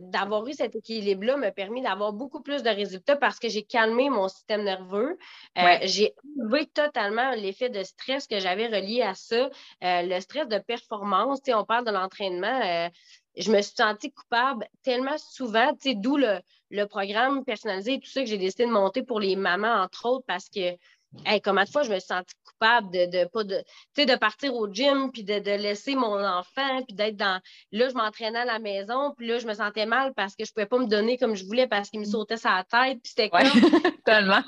d'avoir 0.00 0.46
eu 0.46 0.52
cet 0.52 0.76
équilibre-là 0.76 1.36
m'a 1.36 1.50
permis 1.50 1.82
d'avoir 1.82 2.12
beaucoup 2.12 2.42
plus 2.42 2.62
de 2.62 2.70
résultats 2.70 3.16
parce 3.16 3.38
que 3.38 3.48
j'ai 3.48 3.62
calmé 3.62 4.10
mon 4.10 4.28
système 4.28 4.64
nerveux. 4.64 5.18
Euh, 5.58 5.78
j'ai 5.82 6.14
enlevé 6.40 6.66
totalement 6.66 7.32
l'effet 7.32 7.68
de 7.68 7.82
stress 7.82 8.26
que 8.26 8.38
j'avais 8.38 8.66
relié 8.66 9.02
à 9.02 9.14
ça, 9.14 9.50
euh, 9.84 10.02
le 10.02 10.20
stress 10.20 10.48
de 10.48 10.58
performance. 10.58 11.40
On 11.48 11.64
parle 11.64 11.84
de 11.84 11.90
l'entraînement. 11.90 12.60
Euh, 12.64 12.88
je 13.36 13.50
me 13.50 13.60
suis 13.60 13.74
sentie 13.76 14.12
coupable 14.12 14.66
tellement 14.82 15.18
souvent, 15.18 15.72
d'où 15.84 16.16
le, 16.16 16.40
le, 16.70 16.84
programme 16.86 17.44
personnalisé 17.44 17.94
et 17.94 18.00
tout 18.00 18.08
ça 18.08 18.20
que 18.20 18.26
j'ai 18.26 18.38
décidé 18.38 18.64
de 18.64 18.70
monter 18.70 19.02
pour 19.02 19.20
les 19.20 19.36
mamans, 19.36 19.82
entre 19.82 20.06
autres, 20.06 20.24
parce 20.26 20.48
que 20.48 20.76
Hey, 21.24 21.40
combien 21.40 21.64
de 21.64 21.68
fois 21.68 21.82
je 21.82 21.90
me 21.90 21.98
suis 21.98 22.06
sentie 22.06 22.34
coupable 22.44 22.90
de, 22.92 23.06
de, 23.06 23.24
pas 23.28 23.44
de, 23.44 23.64
de 23.96 24.16
partir 24.16 24.54
au 24.54 24.72
gym, 24.72 25.10
puis 25.10 25.24
de, 25.24 25.34
laisser 25.34 25.94
mon 25.94 26.24
enfant, 26.24 26.82
puis 26.86 26.94
d'être 26.94 27.16
dans. 27.16 27.40
Là, 27.72 27.88
je 27.88 27.94
m'entraînais 27.94 28.40
à 28.40 28.44
la 28.44 28.58
maison, 28.58 29.12
puis 29.16 29.26
là, 29.26 29.38
je 29.38 29.46
me 29.46 29.54
sentais 29.54 29.86
mal 29.86 30.12
parce 30.14 30.34
que 30.34 30.44
je 30.44 30.50
ne 30.50 30.54
pouvais 30.54 30.66
pas 30.66 30.78
me 30.78 30.86
donner 30.86 31.18
comme 31.18 31.34
je 31.34 31.44
voulais 31.44 31.66
parce 31.66 31.90
qu'il 31.90 32.00
me 32.00 32.04
sautait 32.04 32.36
la 32.44 32.64
tête, 32.64 33.00
puis 33.02 33.12
c'était 33.14 33.30
ouais, 33.32 33.44
Tellement. 34.04 34.42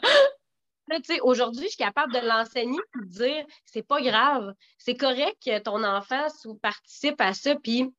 Aujourd'hui, 1.22 1.64
je 1.64 1.68
suis 1.70 1.76
capable 1.76 2.12
de 2.14 2.26
l'enseigner 2.26 2.78
et 2.78 3.04
de 3.04 3.10
dire 3.10 3.46
c'est 3.64 3.86
pas 3.86 4.00
grave, 4.00 4.54
c'est 4.78 4.96
correct 4.96 5.36
que 5.44 5.58
ton 5.58 5.84
enfant 5.84 6.26
participe 6.62 7.20
à 7.20 7.34
ça, 7.34 7.54
puis 7.56 7.92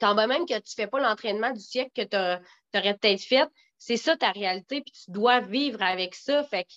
quand 0.00 0.14
même 0.14 0.44
que 0.46 0.54
tu 0.54 0.54
ne 0.54 0.74
fais 0.74 0.86
pas 0.86 1.00
l'entraînement 1.00 1.52
du 1.52 1.60
siècle 1.60 1.92
que 1.94 2.02
tu 2.02 2.78
aurais 2.78 2.94
peut-être 2.94 3.22
fait, 3.22 3.48
c'est 3.78 3.96
ça 3.96 4.16
ta 4.16 4.30
réalité, 4.30 4.80
puis 4.80 4.92
tu 4.92 5.10
dois 5.10 5.40
vivre 5.40 5.82
avec 5.82 6.14
ça. 6.14 6.42
Fait 6.44 6.64
que 6.64 6.72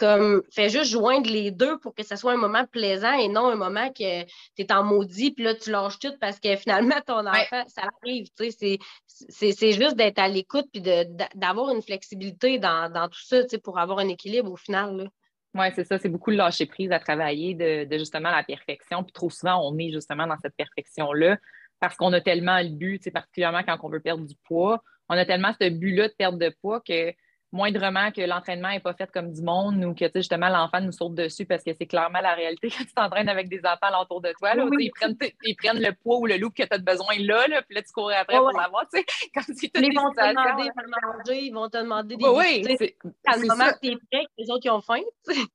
comme 0.00 0.42
fais 0.50 0.70
juste 0.70 0.90
joindre 0.90 1.30
les 1.30 1.50
deux 1.50 1.78
pour 1.78 1.94
que 1.94 2.02
ce 2.02 2.16
soit 2.16 2.32
un 2.32 2.38
moment 2.38 2.64
plaisant 2.64 3.12
et 3.12 3.28
non 3.28 3.48
un 3.48 3.54
moment 3.54 3.90
que 3.90 4.22
tu 4.24 4.30
es 4.58 4.72
en 4.72 4.82
maudit, 4.82 5.32
puis 5.32 5.44
là, 5.44 5.54
tu 5.54 5.70
lâches 5.70 5.98
tout 5.98 6.14
parce 6.18 6.40
que 6.40 6.56
finalement, 6.56 6.96
ton 7.06 7.26
enfant, 7.26 7.62
ça 7.68 7.82
arrive. 8.02 8.28
C'est 8.38 9.72
juste 9.72 9.96
d'être 9.96 10.18
à 10.18 10.28
l'écoute 10.28 10.66
puis 10.72 10.82
d'avoir 11.34 11.70
une 11.70 11.82
flexibilité 11.82 12.58
dans, 12.58 13.08
tout 13.10 13.20
ça 13.22 13.42
pour 13.62 13.78
avoir 13.78 13.98
un 13.98 14.08
équilibre 14.08 14.50
au 14.50 14.56
final. 14.56 15.10
Oui, 15.54 15.66
c'est 15.74 15.84
ça. 15.84 15.98
C'est 15.98 16.08
beaucoup 16.08 16.30
de 16.30 16.36
lâcher 16.36 16.64
prise 16.64 16.92
à 16.92 16.98
travailler 16.98 17.54
de, 17.54 17.84
de, 17.84 17.98
justement 17.98 18.30
la 18.30 18.42
perfection. 18.42 19.02
Puis 19.02 19.12
trop 19.12 19.30
souvent, 19.30 19.60
on 19.68 19.76
est 19.78 19.92
justement 19.92 20.26
dans 20.26 20.38
cette 20.40 20.54
perfection-là 20.56 21.36
parce 21.80 21.96
qu'on 21.96 22.12
a 22.12 22.20
tellement 22.20 22.60
le 22.60 22.68
but, 22.68 23.10
particulièrement 23.12 23.62
quand 23.64 23.76
on 23.82 23.88
veut 23.88 24.00
perdre 24.00 24.24
du 24.24 24.34
poids, 24.44 24.82
on 25.08 25.14
a 25.14 25.24
tellement 25.24 25.52
ce 25.60 25.68
but-là 25.68 26.08
de 26.08 26.14
perdre 26.14 26.38
de 26.38 26.54
poids 26.60 26.80
que 26.80 27.12
moindrement 27.52 28.12
que 28.12 28.20
l'entraînement 28.20 28.70
n'est 28.70 28.80
pas 28.80 28.94
fait 28.94 29.10
comme 29.10 29.32
du 29.32 29.42
monde 29.42 29.84
ou 29.84 29.94
que 29.94 30.06
justement 30.14 30.48
l'enfant 30.48 30.80
nous 30.80 30.92
saute 30.92 31.14
dessus 31.14 31.46
parce 31.46 31.64
que 31.64 31.72
c'est 31.76 31.86
clairement 31.86 32.20
la 32.20 32.34
réalité 32.34 32.70
quand 32.70 32.84
tu 32.84 32.92
t'entraînes 32.92 33.28
avec 33.28 33.48
des 33.48 33.60
enfants 33.64 34.00
autour 34.00 34.20
de 34.20 34.32
toi. 34.38 34.54
Là, 34.54 34.64
ils, 34.78 34.90
prennent 34.90 35.16
ils, 35.44 35.56
prennent 35.56 35.82
le 35.82 35.92
poids 35.92 36.18
ou 36.18 36.26
le 36.26 36.36
loup 36.36 36.50
que 36.50 36.62
tu 36.62 36.68
as 36.70 36.78
besoin 36.78 37.18
là, 37.18 37.48
là, 37.48 37.62
puis 37.62 37.74
là, 37.74 37.82
tu 37.82 37.92
cours 37.92 38.12
après 38.12 38.36
pour 38.36 38.52
l'avoir. 38.52 38.86
Ils 38.92 39.94
vont 39.94 40.12
te 40.12 40.20
demander 40.20 40.68
de 40.68 40.90
manger, 40.90 41.44
ils 41.44 41.52
vont 41.52 41.68
te 41.68 41.76
demander 41.78 42.16
des 42.16 42.26
Oui, 42.26 42.62
c'est 42.78 42.96
le 43.02 43.46
moment 43.46 43.70
que 43.70 43.80
tu 43.82 43.92
es 43.92 43.96
prêt, 44.10 44.26
les 44.38 44.50
autres 44.50 44.62
qui 44.62 44.70
ont 44.70 44.80
faim. 44.80 45.00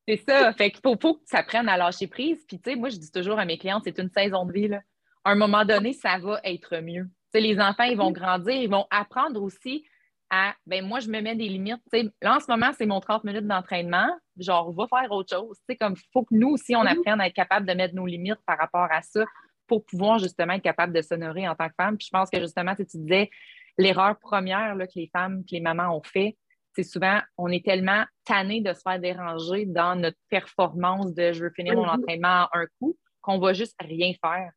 C'est 0.06 0.16
ça. 0.16 0.52
Fait 0.52 0.70
qu'il 0.70 0.80
faut, 0.82 0.96
faut, 1.00 1.14
que 1.14 1.22
ça 1.24 1.42
prenne 1.42 1.68
à 1.68 1.76
lâcher 1.76 2.06
prise. 2.06 2.44
Puis, 2.46 2.60
tu 2.60 2.70
sais, 2.70 2.76
moi, 2.76 2.88
je 2.88 2.96
dis 2.96 3.10
toujours 3.10 3.38
à 3.38 3.44
mes 3.44 3.58
clientes, 3.58 3.82
c'est 3.84 3.98
une 3.98 4.10
saison 4.10 4.44
de 4.44 4.52
vie. 4.52 4.68
Là. 4.68 4.80
À 5.24 5.30
un 5.30 5.34
moment 5.34 5.64
donné, 5.64 5.92
ça 5.92 6.18
va 6.18 6.40
être 6.44 6.78
mieux. 6.78 7.08
sais, 7.32 7.40
les 7.40 7.58
enfants, 7.60 7.84
ils 7.84 7.96
vont 7.96 8.10
grandir, 8.10 8.54
ils 8.54 8.70
vont 8.70 8.86
apprendre 8.90 9.42
aussi 9.42 9.84
à 10.30 10.54
ben 10.66 10.84
moi, 10.84 11.00
je 11.00 11.08
me 11.08 11.20
mets 11.20 11.36
des 11.36 11.48
limites. 11.48 11.80
là, 12.22 12.36
en 12.36 12.40
ce 12.40 12.46
moment, 12.48 12.70
c'est 12.76 12.86
mon 12.86 13.00
30 13.00 13.24
minutes 13.24 13.46
d'entraînement. 13.46 14.08
Genre, 14.38 14.72
va 14.72 14.86
faire 14.88 15.10
autre 15.12 15.36
chose. 15.36 15.58
Il 15.68 15.78
comme 15.78 15.94
faut 16.12 16.22
que 16.22 16.34
nous 16.34 16.50
aussi, 16.50 16.74
on 16.74 16.84
mm-hmm. 16.84 16.98
apprenne 16.98 17.20
à 17.20 17.26
être 17.28 17.34
capable 17.34 17.66
de 17.66 17.72
mettre 17.74 17.94
nos 17.94 18.06
limites 18.06 18.40
par 18.46 18.58
rapport 18.58 18.88
à 18.90 19.02
ça 19.02 19.24
pour 19.66 19.84
pouvoir 19.84 20.18
justement 20.18 20.54
être 20.54 20.62
capable 20.62 20.92
de 20.92 21.02
s'honorer 21.02 21.48
en 21.48 21.54
tant 21.54 21.68
que 21.68 21.74
femme. 21.76 21.96
Puis 21.96 22.06
je 22.06 22.16
pense 22.16 22.30
que 22.30 22.40
justement, 22.40 22.74
tu 22.74 22.84
disais, 22.84 23.30
l'erreur 23.78 24.18
première 24.18 24.74
là, 24.74 24.86
que 24.86 24.92
les 24.96 25.10
femmes, 25.12 25.42
que 25.42 25.54
les 25.54 25.60
mamans 25.60 25.96
ont 25.96 26.02
fait, 26.02 26.36
c'est 26.74 26.82
souvent, 26.82 27.20
on 27.38 27.48
est 27.48 27.64
tellement 27.64 28.04
tanné 28.24 28.60
de 28.60 28.72
se 28.72 28.80
faire 28.80 29.00
déranger 29.00 29.64
dans 29.64 29.96
notre 29.96 30.18
performance 30.28 31.14
de 31.14 31.32
je 31.32 31.44
veux 31.44 31.50
finir 31.50 31.74
mon 31.74 31.86
mm-hmm. 31.86 32.00
entraînement 32.00 32.48
en 32.52 32.58
un 32.58 32.66
coup 32.78 32.96
qu'on 33.22 33.38
va 33.38 33.54
juste 33.54 33.74
rien 33.80 34.12
faire. 34.22 34.52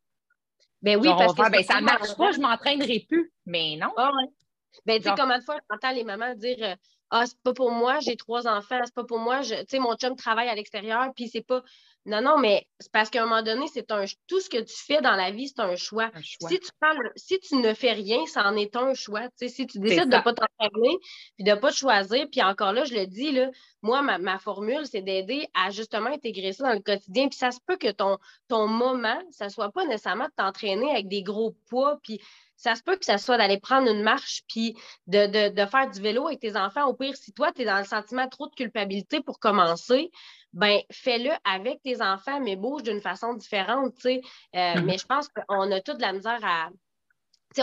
Ben 0.82 0.98
oui, 0.98 1.10
parce 1.18 1.34
que 1.34 1.52
ben, 1.52 1.64
ça 1.64 1.82
ne 1.82 1.86
marche 1.86 2.16
pas, 2.16 2.32
je 2.32 2.40
m'entraînerai 2.40 3.06
plus. 3.08 3.32
Mais 3.46 3.78
non. 3.78 3.92
Ah 3.98 4.12
ben, 4.86 5.02
tu 5.02 5.10
sais, 5.10 5.16
combien 5.18 5.40
de 5.40 5.44
fois 5.44 5.58
j'entends 5.70 5.92
les 5.92 6.04
mamans 6.04 6.36
dire 6.36 6.58
euh, 6.62 6.76
ah, 7.12 7.26
c'est 7.26 7.40
pas 7.42 7.54
pour 7.54 7.72
moi, 7.72 8.00
j'ai 8.00 8.16
trois 8.16 8.48
enfants, 8.48 8.80
c'est 8.84 8.94
pas 8.94 9.04
pour 9.04 9.20
moi, 9.20 9.42
tu 9.42 9.56
sais, 9.68 9.80
mon 9.80 9.96
chum 9.96 10.16
travaille 10.16 10.48
à 10.48 10.56
l'extérieur, 10.56 11.12
puis 11.16 11.28
c'est 11.28 11.42
pas. 11.42 11.64
Non, 12.06 12.22
non, 12.22 12.38
mais 12.40 12.66
c'est 12.80 12.92
parce 12.92 13.10
qu'à 13.10 13.22
un 13.22 13.26
moment 13.26 13.44
donné, 13.44 13.68
c'est 13.68 13.92
un 13.92 14.06
tout 14.28 14.40
ce 14.40 14.50
que 14.50 14.58
tu 14.58 14.76
fais 14.76 15.02
dans 15.02 15.16
la 15.16 15.32
vie, 15.32 15.50
c'est 15.50 15.62
un 15.62 15.76
choix. 15.76 16.10
Si, 16.24 16.60
tu 16.60 16.70
prends 16.80 16.94
si 17.16 17.40
tu 17.40 17.56
ne 17.56 17.74
fais 17.74 17.92
rien, 17.92 18.26
ça 18.26 18.48
en 18.48 18.56
est 18.56 18.76
un 18.76 18.94
choix. 18.94 19.28
Si 19.36 19.68
tu 19.68 19.80
décides 19.80 20.10
de 20.10 20.16
ne 20.16 20.22
pas 20.22 20.34
t'entraîner, 20.34 20.98
puis 21.36 21.44
de 21.44 21.52
ne 21.52 21.56
pas 21.56 21.72
te 21.72 21.76
choisir, 21.76 22.26
puis 22.32 22.42
encore 22.42 22.74
là, 22.74 22.86
je 22.86 22.96
le 22.96 23.06
dis, 23.06 23.32
là, 23.32 23.50
moi, 23.82 24.02
ma, 24.02 24.40
formule, 24.40 24.86
c'est 24.86 25.02
d'aider 25.02 25.48
à 25.54 25.70
justement 25.72 26.10
intégrer 26.10 26.54
ça 26.54 26.70
dans 26.70 26.74
le 26.74 26.80
quotidien. 26.80 27.28
Puis 27.28 27.38
ça 27.38 27.52
se 27.52 27.60
peut 27.66 27.78
que 27.78 27.92
ton, 27.92 28.18
ton 28.48 28.68
moment, 28.68 29.22
ça 29.32 29.46
ne 29.46 29.50
soit 29.50 29.72
pas 29.72 29.86
nécessairement 29.86 30.26
de 30.26 30.34
t'entraîner 30.36 30.90
avec 30.92 31.10
des 31.10 31.22
gros 31.22 31.56
poids, 31.70 32.00
puis 32.02 32.20
ça 32.60 32.76
se 32.76 32.84
peut 32.84 32.98
que 32.98 33.06
ça 33.06 33.18
soit 33.18 33.38
d'aller 33.38 33.58
prendre 33.58 33.90
une 33.90 34.04
marche 34.04 34.44
puis 34.50 34.76
de, 35.08 35.66
faire 35.66 35.90
du 35.90 36.02
vélo 36.02 36.28
avec 36.28 36.42
tes 36.42 36.58
enfants. 36.58 36.88
Au 36.88 36.94
pire, 36.94 37.16
si 37.16 37.32
toi, 37.32 37.54
tu 37.54 37.62
es 37.62 37.66
dans 37.66 37.78
le 37.78 37.86
sentiment 37.86 38.28
trop 38.28 38.50
de 38.50 38.54
culpabilité 38.54 39.22
pour 39.22 39.40
commencer, 39.40 40.12
ben 40.54 40.82
fais-le 40.92 41.32
avec 41.44 41.82
tes 41.84 42.02
enfants, 42.02 42.40
mais 42.40 42.56
bouge 42.56 42.84
d'une 42.84 43.02
façon 43.02 43.34
différente. 43.34 43.94
Euh, 44.06 44.20
mm-hmm. 44.54 44.84
Mais 44.84 44.98
je 44.98 45.06
pense 45.06 45.28
qu'on 45.30 45.72
a 45.72 45.82
toute 45.82 46.02
la 46.02 46.14
misère 46.14 46.40
à. 46.44 46.70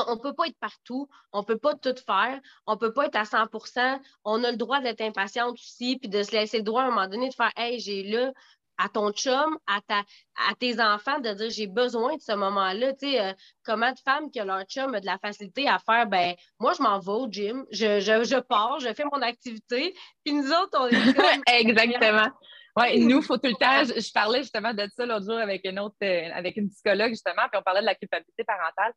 on 0.06 0.14
ne 0.14 0.20
peut 0.20 0.34
pas 0.34 0.46
être 0.46 0.58
partout, 0.58 1.08
on 1.32 1.40
ne 1.40 1.44
peut 1.44 1.58
pas 1.58 1.74
tout 1.74 1.94
faire, 2.06 2.40
on 2.66 2.72
ne 2.72 2.78
peut 2.78 2.92
pas 2.92 3.06
être 3.06 3.16
à 3.16 3.24
100% 3.24 4.00
On 4.24 4.44
a 4.44 4.50
le 4.50 4.56
droit 4.56 4.80
d'être 4.80 5.00
impatiente 5.00 5.54
aussi, 5.54 5.98
puis 5.98 6.08
de 6.08 6.22
se 6.22 6.32
laisser 6.32 6.58
le 6.58 6.64
droit 6.64 6.82
à 6.82 6.86
un 6.86 6.90
moment 6.90 7.08
donné 7.08 7.28
de 7.28 7.34
faire 7.34 7.52
Hey, 7.56 7.80
j'ai 7.80 8.02
là 8.04 8.32
à 8.78 8.88
ton 8.88 9.10
chum, 9.12 9.58
à, 9.66 9.80
ta, 9.80 10.04
à 10.48 10.54
tes 10.54 10.80
enfants, 10.80 11.18
de 11.20 11.32
dire 11.32 11.50
j'ai 11.50 11.66
besoin 11.66 12.16
de 12.16 12.20
ce 12.20 12.32
moment-là. 12.32 12.92
Tu 12.92 13.10
sais, 13.10 13.20
euh, 13.20 13.32
comment 13.64 13.90
de 13.90 13.98
femmes 14.04 14.30
que 14.30 14.40
leur 14.42 14.64
chum 14.64 14.94
a 14.94 15.00
de 15.00 15.06
la 15.06 15.18
facilité 15.18 15.68
à 15.68 15.78
faire, 15.78 16.06
ben 16.06 16.34
moi, 16.60 16.72
je 16.76 16.82
m'en 16.82 16.98
vais 16.98 17.12
au 17.12 17.28
gym, 17.30 17.64
je, 17.70 18.00
je, 18.00 18.24
je, 18.24 18.38
pars, 18.38 18.78
je 18.80 18.92
fais 18.92 19.04
mon 19.04 19.22
activité, 19.22 19.94
puis 20.24 20.34
nous 20.34 20.50
autres, 20.50 20.78
on 20.78 20.88
est 20.88 21.14
comme... 21.14 21.42
Exactement. 21.46 22.28
Oui, 22.76 23.00
nous, 23.00 23.18
il 23.18 23.24
faut 23.24 23.38
tout 23.38 23.48
le 23.48 23.54
temps. 23.54 23.84
Je, 23.84 24.12
parlais 24.12 24.40
justement 24.40 24.74
de 24.74 24.86
ça 24.94 25.06
l'autre 25.06 25.24
jour 25.24 25.38
avec 25.38 25.62
une 25.64 25.78
autre, 25.78 25.96
euh, 26.02 26.28
avec 26.34 26.56
une 26.56 26.68
psychologue, 26.68 27.10
justement, 27.10 27.48
puis 27.50 27.58
on 27.58 27.62
parlait 27.62 27.80
de 27.80 27.86
la 27.86 27.94
culpabilité 27.94 28.44
parentale. 28.44 28.92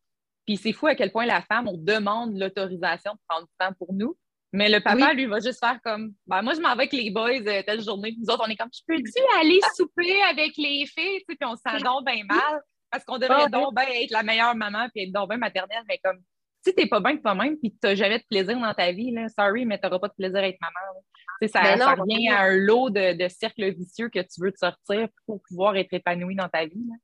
Puis 0.45 0.57
c'est 0.57 0.73
fou 0.73 0.87
à 0.87 0.95
quel 0.95 1.11
point 1.11 1.25
la 1.25 1.41
femme, 1.41 1.67
on 1.67 1.77
demande 1.77 2.37
l'autorisation 2.37 3.13
de 3.13 3.19
prendre 3.27 3.47
du 3.47 3.53
temps 3.57 3.73
pour 3.77 3.93
nous. 3.93 4.17
Mais 4.51 4.67
le 4.67 4.79
papa, 4.81 5.13
lui, 5.13 5.27
va 5.27 5.39
juste 5.39 5.59
faire 5.59 5.79
comme 5.83 6.13
ben, 6.25 6.41
moi, 6.41 6.53
je 6.55 6.59
m'en 6.59 6.69
vais 6.69 6.81
avec 6.81 6.93
les 6.93 7.11
boys 7.11 7.29
euh, 7.29 7.63
telle 7.63 7.81
journée. 7.81 8.11
Puis 8.11 8.21
nous 8.21 8.33
autres, 8.33 8.43
on 8.45 8.49
est 8.49 8.55
comme 8.55 8.69
Je 8.73 8.81
peux-tu 8.85 9.39
aller 9.39 9.59
souper 9.75 10.21
avec 10.23 10.57
les 10.57 10.85
filles? 10.87 11.23
Puis 11.27 11.37
on 11.43 11.55
se 11.55 11.61
sent 11.61 11.83
donc 11.83 12.05
bien 12.05 12.23
mal 12.27 12.61
parce 12.91 13.05
qu'on 13.05 13.19
devrait 13.19 13.43
ah, 13.45 13.49
donc 13.49 13.75
bien 13.75 13.85
être 13.85 14.11
la 14.11 14.23
meilleure 14.23 14.55
maman 14.55 14.87
puis 14.93 15.03
être 15.03 15.11
donc 15.11 15.29
bien 15.29 15.37
maternelle. 15.37 15.83
Mais 15.87 15.99
comme 16.03 16.19
si 16.65 16.73
t'es 16.73 16.87
pas 16.87 16.99
bien 16.99 17.13
de 17.13 17.21
toi-même 17.21 17.57
puis 17.57 17.71
tu 17.71 17.77
n'as 17.83 17.95
jamais 17.95 18.17
de 18.17 18.25
plaisir 18.29 18.59
dans 18.59 18.73
ta 18.73 18.91
vie, 18.91 19.11
là, 19.11 19.29
sorry, 19.29 19.65
mais 19.65 19.79
tu 19.79 19.85
n'auras 19.85 19.99
pas 19.99 20.07
de 20.07 20.13
plaisir 20.13 20.39
à 20.39 20.47
être 20.47 20.59
maman. 20.59 21.01
Ça, 21.47 21.61
ben 21.61 21.77
ça 21.77 21.93
revient 21.95 22.29
à 22.29 22.41
un 22.41 22.55
lot 22.55 22.89
de, 22.89 23.13
de 23.13 23.27
cercles 23.29 23.73
vicieux 23.73 24.09
que 24.09 24.19
tu 24.19 24.41
veux 24.41 24.51
te 24.51 24.57
sortir 24.57 25.07
pour 25.25 25.41
pouvoir 25.43 25.77
être 25.77 25.93
épanoui 25.93 26.35
dans 26.35 26.49
ta 26.49 26.65
vie. 26.65 26.85
Là. 26.89 26.95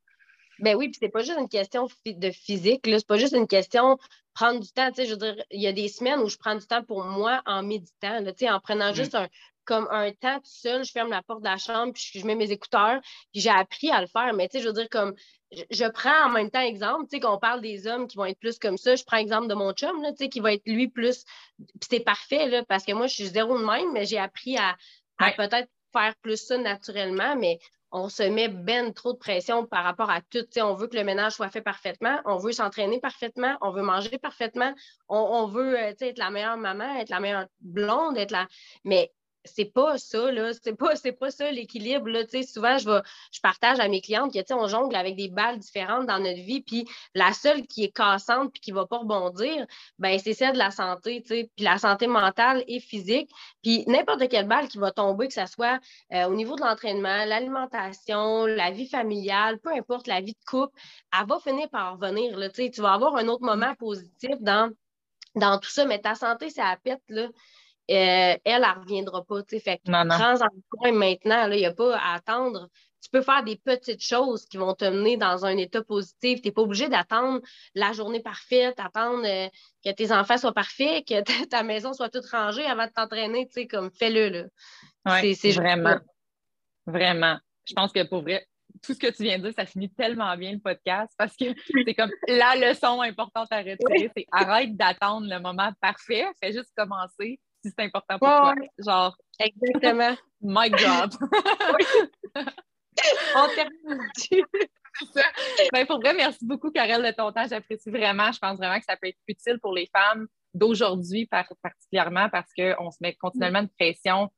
Ben 0.59 0.75
oui, 0.75 0.87
puis 0.87 0.97
c'est 1.01 1.09
pas 1.09 1.21
juste 1.21 1.37
une 1.37 1.49
question 1.49 1.87
de 2.05 2.31
physique, 2.31 2.81
c'est 2.85 3.07
pas 3.07 3.17
juste 3.17 3.33
une 3.33 3.47
question 3.47 3.97
prendre 4.33 4.59
du 4.59 4.71
temps. 4.71 4.89
Je 4.95 5.09
veux 5.09 5.17
dire, 5.17 5.35
il 5.51 5.61
y 5.61 5.67
a 5.67 5.73
des 5.73 5.87
semaines 5.87 6.19
où 6.19 6.29
je 6.29 6.37
prends 6.37 6.55
du 6.55 6.65
temps 6.65 6.83
pour 6.83 7.03
moi 7.03 7.41
en 7.45 7.63
méditant, 7.63 8.19
là, 8.19 8.31
en 8.53 8.59
prenant 8.59 8.91
mm. 8.91 8.95
juste 8.95 9.15
un, 9.15 9.27
comme 9.65 9.87
un 9.91 10.11
temps 10.11 10.37
tout 10.37 10.45
seul, 10.45 10.83
je 10.85 10.91
ferme 10.91 11.09
la 11.09 11.21
porte 11.21 11.41
de 11.41 11.49
la 11.49 11.57
chambre, 11.57 11.93
puis 11.93 12.19
je, 12.19 12.25
mets 12.25 12.35
mes 12.35 12.51
écouteurs, 12.51 12.99
puis 13.31 13.41
j'ai 13.41 13.49
appris 13.49 13.91
à 13.91 14.01
le 14.01 14.07
faire. 14.07 14.33
Mais 14.33 14.49
je 14.53 14.59
veux 14.59 14.73
dire, 14.73 14.89
comme 14.89 15.13
je, 15.51 15.89
prends 15.89 16.25
en 16.25 16.29
même 16.29 16.49
temps 16.49 16.61
exemple, 16.61 17.03
tu 17.09 17.17
sais, 17.17 17.19
qu'on 17.19 17.37
parle 17.37 17.61
des 17.61 17.87
hommes 17.87 18.07
qui 18.07 18.17
vont 18.17 18.25
être 18.25 18.39
plus 18.39 18.59
comme 18.59 18.77
ça, 18.77 18.95
je 18.95 19.03
prends 19.03 19.17
exemple 19.17 19.47
de 19.47 19.55
mon 19.55 19.73
chum, 19.73 20.01
là, 20.01 20.11
tu 20.11 20.17
sais, 20.25 20.29
qui 20.29 20.39
va 20.39 20.53
être 20.53 20.65
lui 20.65 20.87
plus. 20.87 21.23
Puis 21.57 21.87
c'est 21.89 21.99
parfait, 21.99 22.47
là, 22.47 22.63
parce 22.63 22.85
que 22.85 22.93
moi, 22.93 23.07
je 23.07 23.15
suis 23.15 23.27
zéro 23.27 23.57
de 23.57 23.65
même, 23.65 23.91
mais 23.91 24.05
j'ai 24.05 24.19
appris 24.19 24.57
à, 24.57 24.75
à 25.17 25.31
peut-être 25.31 25.69
faire 25.91 26.15
plus 26.21 26.37
ça 26.37 26.57
naturellement, 26.57 27.35
mais 27.35 27.59
on 27.91 28.09
se 28.09 28.23
met 28.23 28.49
ben 28.49 28.93
trop 28.93 29.13
de 29.13 29.17
pression 29.17 29.65
par 29.65 29.85
rapport 29.85 30.09
à 30.09 30.19
tout. 30.21 30.45
on 30.57 30.73
veut 30.73 30.87
que 30.87 30.97
le 30.97 31.05
ménage 31.05 31.33
soit 31.33 31.49
fait 31.49 31.61
parfaitement, 31.61 32.19
on 32.25 32.37
veut 32.37 32.51
s'entraîner 32.51 32.99
parfaitement, 32.99 33.55
on 33.61 33.71
veut 33.71 33.83
manger 33.83 34.17
parfaitement, 34.17 34.73
on, 35.07 35.47
veut 35.47 35.79
euh, 35.79 35.93
être 35.97 36.17
la 36.17 36.29
meilleure 36.29 36.57
maman, 36.57 36.97
être 36.97 37.09
la 37.09 37.21
meilleure 37.21 37.45
blonde, 37.61 38.17
être 38.17 38.31
la. 38.31 38.47
Mais 38.83 39.13
c'est 39.45 39.65
pas 39.65 39.97
ça, 39.97 40.31
là. 40.31 40.51
C'est 40.53 40.75
pas, 40.75 40.93
pas 41.19 41.31
ça 41.31 41.51
l'équilibre, 41.51 42.09
là. 42.09 42.23
souvent, 42.47 42.77
je, 42.77 43.01
je 43.31 43.39
partage 43.41 43.79
à 43.79 43.87
mes 43.87 44.01
clientes 44.01 44.33
que, 44.33 44.53
on 44.53 44.67
jongle 44.67 44.95
avec 44.95 45.15
des 45.15 45.29
balles 45.29 45.59
différentes 45.59 46.05
dans 46.07 46.19
notre 46.19 46.41
vie, 46.41 46.61
puis 46.61 46.85
la 47.13 47.33
seule 47.33 47.65
qui 47.67 47.83
est 47.85 47.95
cassante 47.95 48.51
puis 48.51 48.61
qui 48.61 48.71
va 48.71 48.85
pas 48.85 48.97
rebondir, 48.97 49.65
ben 49.99 50.17
c'est 50.19 50.33
celle 50.33 50.53
de 50.53 50.57
la 50.57 50.71
santé, 50.71 51.21
tu 51.21 51.47
Puis 51.55 51.65
la 51.65 51.77
santé 51.77 52.07
mentale 52.07 52.63
et 52.67 52.79
physique. 52.79 53.29
Puis 53.63 53.83
n'importe 53.87 54.27
quelle 54.29 54.47
balle 54.47 54.67
qui 54.67 54.77
va 54.77 54.91
tomber, 54.91 55.27
que 55.27 55.33
ce 55.33 55.45
soit 55.45 55.79
euh, 56.13 56.25
au 56.27 56.35
niveau 56.35 56.55
de 56.55 56.61
l'entraînement, 56.61 57.25
l'alimentation, 57.25 58.45
la 58.45 58.71
vie 58.71 58.87
familiale, 58.87 59.59
peu 59.59 59.71
importe, 59.71 60.07
la 60.07 60.21
vie 60.21 60.33
de 60.33 60.45
couple, 60.49 60.79
elle 61.17 61.27
va 61.27 61.39
finir 61.39 61.69
par 61.69 61.93
revenir, 61.97 62.37
là. 62.37 62.49
Tu 62.49 62.81
vas 62.81 62.93
avoir 62.93 63.15
un 63.15 63.27
autre 63.27 63.43
moment 63.43 63.75
positif 63.75 64.35
dans, 64.39 64.71
dans 65.35 65.59
tout 65.59 65.69
ça, 65.69 65.85
mais 65.85 65.99
ta 65.99 66.15
santé, 66.15 66.49
c'est 66.49 66.61
à 66.61 66.77
pète, 66.77 67.01
là. 67.09 67.27
Euh, 67.91 67.93
elle, 67.93 68.39
elle 68.45 68.61
ne 68.61 68.79
reviendra 68.79 69.23
pas. 69.23 69.41
Fait 69.47 69.77
que 69.77 69.91
prends 69.91 70.41
en 70.41 70.49
point 70.69 70.91
maintenant. 70.91 71.49
Il 71.51 71.57
n'y 71.57 71.65
a 71.65 71.73
pas 71.73 71.97
à 71.97 72.15
attendre. 72.15 72.69
Tu 73.01 73.09
peux 73.11 73.21
faire 73.21 73.43
des 73.43 73.57
petites 73.57 74.03
choses 74.03 74.45
qui 74.47 74.57
vont 74.57 74.73
te 74.73 74.85
mener 74.85 75.17
dans 75.17 75.45
un 75.45 75.55
état 75.57 75.83
positif. 75.83 76.41
Tu 76.41 76.47
n'es 76.47 76.51
pas 76.51 76.63
obligé 76.63 76.89
d'attendre 76.89 77.41
la 77.75 77.93
journée 77.93 78.21
parfaite, 78.21 78.79
attendre 78.79 79.23
euh, 79.25 79.47
que 79.83 79.91
tes 79.91 80.11
enfants 80.11 80.37
soient 80.37 80.53
parfaits, 80.53 81.07
que 81.07 81.45
ta 81.45 81.61
maison 81.61 81.93
soit 81.93 82.09
toute 82.09 82.25
rangée 82.25 82.65
avant 82.65 82.87
de 82.87 82.91
t'entraîner. 82.91 83.47
Comme 83.69 83.91
fais-le. 83.91 84.49
c'est 85.05 85.51
vraiment. 85.51 85.99
Vraiment. 86.87 87.37
Je 87.67 87.73
pense 87.73 87.91
que 87.91 88.03
pour 88.03 88.21
vrai, 88.21 88.47
tout 88.81 88.93
ce 88.93 88.99
que 88.99 89.07
tu 89.07 89.23
viens 89.23 89.37
de 89.37 89.43
dire, 89.43 89.53
ça 89.55 89.65
finit 89.65 89.89
tellement 89.89 90.35
bien 90.37 90.53
le 90.53 90.59
podcast 90.59 91.13
parce 91.17 91.35
que 91.35 91.45
c'est 91.87 91.93
comme 91.93 92.11
la 92.27 92.55
leçon 92.55 93.01
importante 93.01 93.47
à 93.51 93.57
retirer, 93.57 94.11
c'est 94.15 94.25
arrête 94.31 94.75
d'attendre 94.75 95.27
le 95.29 95.39
moment 95.39 95.71
parfait, 95.81 96.25
fais 96.41 96.51
juste 96.51 96.71
commencer, 96.75 97.39
c'est 97.69 97.83
important 97.83 98.19
pour 98.19 98.27
toi. 98.27 98.55
Genre. 98.77 99.17
Exactement. 99.39 100.15
My 100.41 100.69
God. 100.69 101.13
On 103.35 103.47
termine 103.55 104.09
ben, 105.73 105.85
pour 105.85 105.99
vrai, 105.99 106.13
merci 106.13 106.45
beaucoup, 106.45 106.71
Karel, 106.71 107.03
de 107.03 107.11
ton 107.11 107.31
temps. 107.31 107.45
J'apprécie 107.49 107.89
vraiment. 107.89 108.31
Je 108.31 108.39
pense 108.39 108.57
vraiment 108.57 108.79
que 108.79 108.85
ça 108.85 108.95
peut 108.95 109.09
être 109.09 109.19
utile 109.27 109.59
pour 109.59 109.73
les 109.73 109.89
femmes 109.93 110.27
d'aujourd'hui, 110.53 111.27
particulièrement 111.27 112.29
parce 112.29 112.49
qu'on 112.53 112.91
se 112.91 112.97
met 113.01 113.13
continuellement 113.15 113.63
de 113.63 113.69
pression 113.77 114.29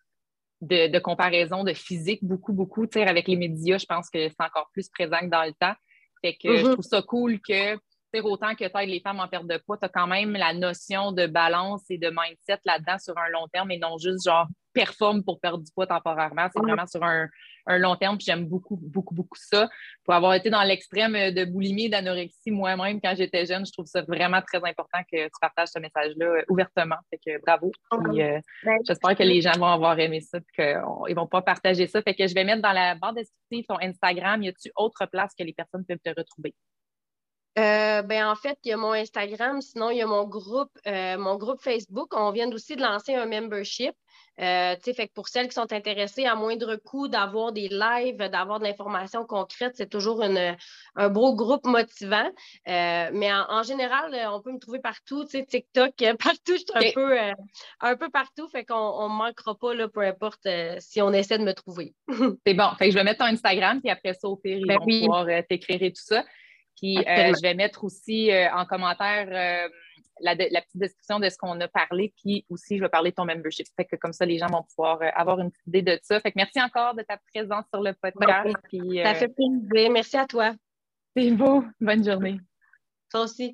de, 0.61 0.99
comparaison, 0.99 1.63
de 1.63 1.73
physique, 1.73 2.23
beaucoup, 2.23 2.53
beaucoup. 2.53 2.87
avec 2.95 3.27
les 3.27 3.35
médias, 3.35 3.77
je 3.77 3.85
pense 3.85 4.09
que 4.09 4.27
c'est 4.27 4.43
encore 4.43 4.69
plus 4.73 4.89
présent 4.89 5.19
que 5.19 5.29
dans 5.29 5.43
le 5.43 5.53
temps. 5.53 5.75
Fait 6.21 6.33
que 6.33 6.57
je 6.57 6.63
mm-hmm. 6.63 6.71
trouve 6.73 6.85
ça 6.85 7.01
cool 7.03 7.39
que 7.39 7.77
autant 8.23 8.55
que 8.55 8.65
tu 8.65 8.87
les 8.87 8.99
femmes 8.99 9.19
en 9.19 9.27
perte 9.27 9.47
de 9.47 9.57
poids, 9.57 9.77
tu 9.77 9.85
as 9.85 9.89
quand 9.89 10.07
même 10.07 10.33
la 10.33 10.53
notion 10.53 11.11
de 11.11 11.27
balance 11.27 11.83
et 11.89 11.97
de 11.97 12.09
mindset 12.09 12.59
là-dedans 12.65 12.97
sur 12.99 13.17
un 13.17 13.29
long 13.29 13.47
terme 13.51 13.71
et 13.71 13.77
non 13.77 13.97
juste 13.97 14.25
genre 14.25 14.47
performe 14.73 15.23
pour 15.23 15.39
perdre 15.39 15.63
du 15.63 15.71
poids 15.71 15.87
temporairement. 15.87 16.47
C'est 16.53 16.61
vraiment 16.61 16.85
sur 16.85 17.03
un, 17.03 17.27
long 17.67 17.95
terme. 17.95 18.17
J'aime 18.19 18.45
beaucoup, 18.45 18.79
beaucoup, 18.81 19.13
beaucoup 19.13 19.37
ça. 19.37 19.67
Pour 20.05 20.13
avoir 20.13 20.35
été 20.35 20.49
dans 20.49 20.61
l'extrême 20.63 21.13
de 21.33 21.45
boulimie 21.45 21.85
et 21.85 21.89
d'anorexie 21.89 22.51
moi-même 22.51 23.01
quand 23.01 23.13
j'étais 23.15 23.45
jeune, 23.45 23.65
je 23.65 23.71
trouve 23.71 23.87
ça 23.87 24.03
vraiment 24.03 24.41
très 24.41 24.57
important 24.57 24.99
que 25.11 25.25
tu 25.25 25.39
partages 25.41 25.69
ce 25.69 25.79
message-là 25.79 26.25
euh, 26.25 26.43
ouvertement. 26.47 26.95
Fait 27.09 27.17
que 27.17 27.41
bravo. 27.41 27.71
Euh, 27.93 28.39
j'espère 28.85 29.15
que 29.15 29.23
les 29.23 29.41
gens 29.41 29.57
vont 29.57 29.65
avoir 29.65 29.99
aimé 29.99 30.21
ça 30.21 30.37
et 30.37 30.61
qu'ils 31.07 31.15
vont 31.15 31.27
pas 31.27 31.41
partager 31.41 31.87
ça. 31.87 32.01
Fait 32.01 32.13
que 32.13 32.27
je 32.27 32.33
vais 32.33 32.43
mettre 32.43 32.61
dans 32.61 32.73
la 32.73 32.95
barre 32.95 33.13
descriptive 33.13 33.65
ton 33.67 33.79
Instagram. 33.81 34.43
Y 34.43 34.49
a-tu 34.49 34.71
autre 34.75 35.05
place 35.07 35.33
que 35.37 35.43
les 35.43 35.53
personnes 35.53 35.85
peuvent 35.85 35.97
te 36.03 36.11
retrouver? 36.15 36.53
Euh, 37.57 38.03
ben, 38.03 38.27
en 38.27 38.35
fait, 38.35 38.57
il 38.63 38.69
y 38.69 38.73
a 38.73 38.77
mon 38.77 38.91
Instagram, 38.91 39.61
sinon 39.61 39.89
il 39.89 39.97
y 39.97 40.01
a 40.01 40.05
mon 40.05 40.25
groupe, 40.25 40.71
euh, 40.85 41.17
mon 41.17 41.37
groupe 41.37 41.59
Facebook. 41.59 42.15
On 42.15 42.31
vient 42.31 42.51
aussi 42.51 42.75
de 42.75 42.81
lancer 42.81 43.15
un 43.15 43.25
membership. 43.25 43.95
Euh, 44.39 44.75
fait 44.83 45.07
que 45.07 45.13
pour 45.13 45.29
celles 45.29 45.47
qui 45.47 45.55
sont 45.55 45.73
intéressées 45.73 46.25
à 46.25 46.35
moindre 46.35 46.75
coût 46.75 47.07
d'avoir 47.07 47.51
des 47.51 47.69
lives, 47.69 48.17
d'avoir 48.17 48.59
de 48.59 48.65
l'information 48.65 49.25
concrète, 49.25 49.73
c'est 49.75 49.89
toujours 49.89 50.21
un 50.23 51.09
beau 51.09 51.33
groupe 51.33 51.65
motivant. 51.65 52.29
mais 52.67 53.33
en, 53.33 53.63
général, 53.63 54.15
on 54.31 54.39
peut 54.39 54.51
me 54.51 54.59
trouver 54.59 54.77
partout, 54.77 55.25
TikTok, 55.25 55.93
partout, 56.23 56.53
je 56.53 56.57
suis 56.57 56.65
un, 56.75 56.91
peu, 56.93 57.17
un 57.81 57.95
peu 57.95 58.09
partout, 58.09 58.47
fait 58.49 58.63
qu'on 58.63 59.09
ne 59.09 59.15
manquera 59.15 59.55
pas, 59.55 59.73
là, 59.73 59.87
peu 59.87 60.01
importe 60.01 60.47
si 60.77 61.01
on 61.01 61.11
essaie 61.13 61.39
de 61.39 61.43
me 61.43 61.53
trouver. 61.53 61.95
c'est 62.45 62.53
bon. 62.53 62.69
Fait 62.77 62.85
que 62.85 62.91
je 62.91 62.97
vais 62.97 63.03
mettre 63.03 63.25
ton 63.25 63.33
Instagram, 63.33 63.81
puis 63.81 63.89
après 63.89 64.13
ça, 64.13 64.27
au 64.27 64.35
pire, 64.35 64.59
ils 64.59 64.67
ben 64.67 64.77
vont 64.77 64.85
pouvoir 64.85 65.25
t'écrire 65.49 65.81
et 65.81 65.91
tout 65.91 66.03
ça. 66.03 66.23
Puis 66.77 66.97
euh, 66.97 67.33
je 67.35 67.41
vais 67.41 67.53
mettre 67.53 67.83
aussi 67.83 68.31
euh, 68.31 68.47
en 68.53 68.65
commentaire 68.65 69.27
euh, 69.29 69.69
la, 70.21 70.35
petite 70.35 70.77
description 70.77 71.19
de 71.19 71.29
ce 71.29 71.37
qu'on 71.37 71.59
a 71.59 71.67
parlé, 71.67 72.13
puis 72.21 72.45
aussi 72.49 72.77
je 72.77 72.83
vais 72.83 72.89
parler 72.89 73.11
de 73.11 73.15
ton 73.15 73.25
membership. 73.25 73.67
Fait 73.75 73.85
que 73.85 73.95
comme 73.95 74.13
ça, 74.13 74.25
les 74.25 74.37
gens 74.37 74.47
vont 74.47 74.63
pouvoir 74.63 74.99
avoir 75.15 75.39
une 75.39 75.51
petite 75.51 75.67
idée 75.67 75.81
de 75.81 75.99
ça. 76.03 76.19
Fait 76.19 76.31
que 76.31 76.37
merci 76.37 76.61
encore 76.61 76.95
de 76.95 77.03
ta 77.03 77.17
présence 77.33 77.65
sur 77.73 77.81
le 77.81 77.93
podcast. 77.93 78.55
ça 79.03 79.15
fait 79.15 79.27
plaisir. 79.27 79.91
Merci 79.91 80.17
à 80.17 80.25
toi. 80.25 80.53
C'est 81.15 81.31
beau. 81.31 81.63
Bonne 81.81 82.03
journée. 82.03 82.39
Toi 83.11 83.21
aussi. 83.21 83.45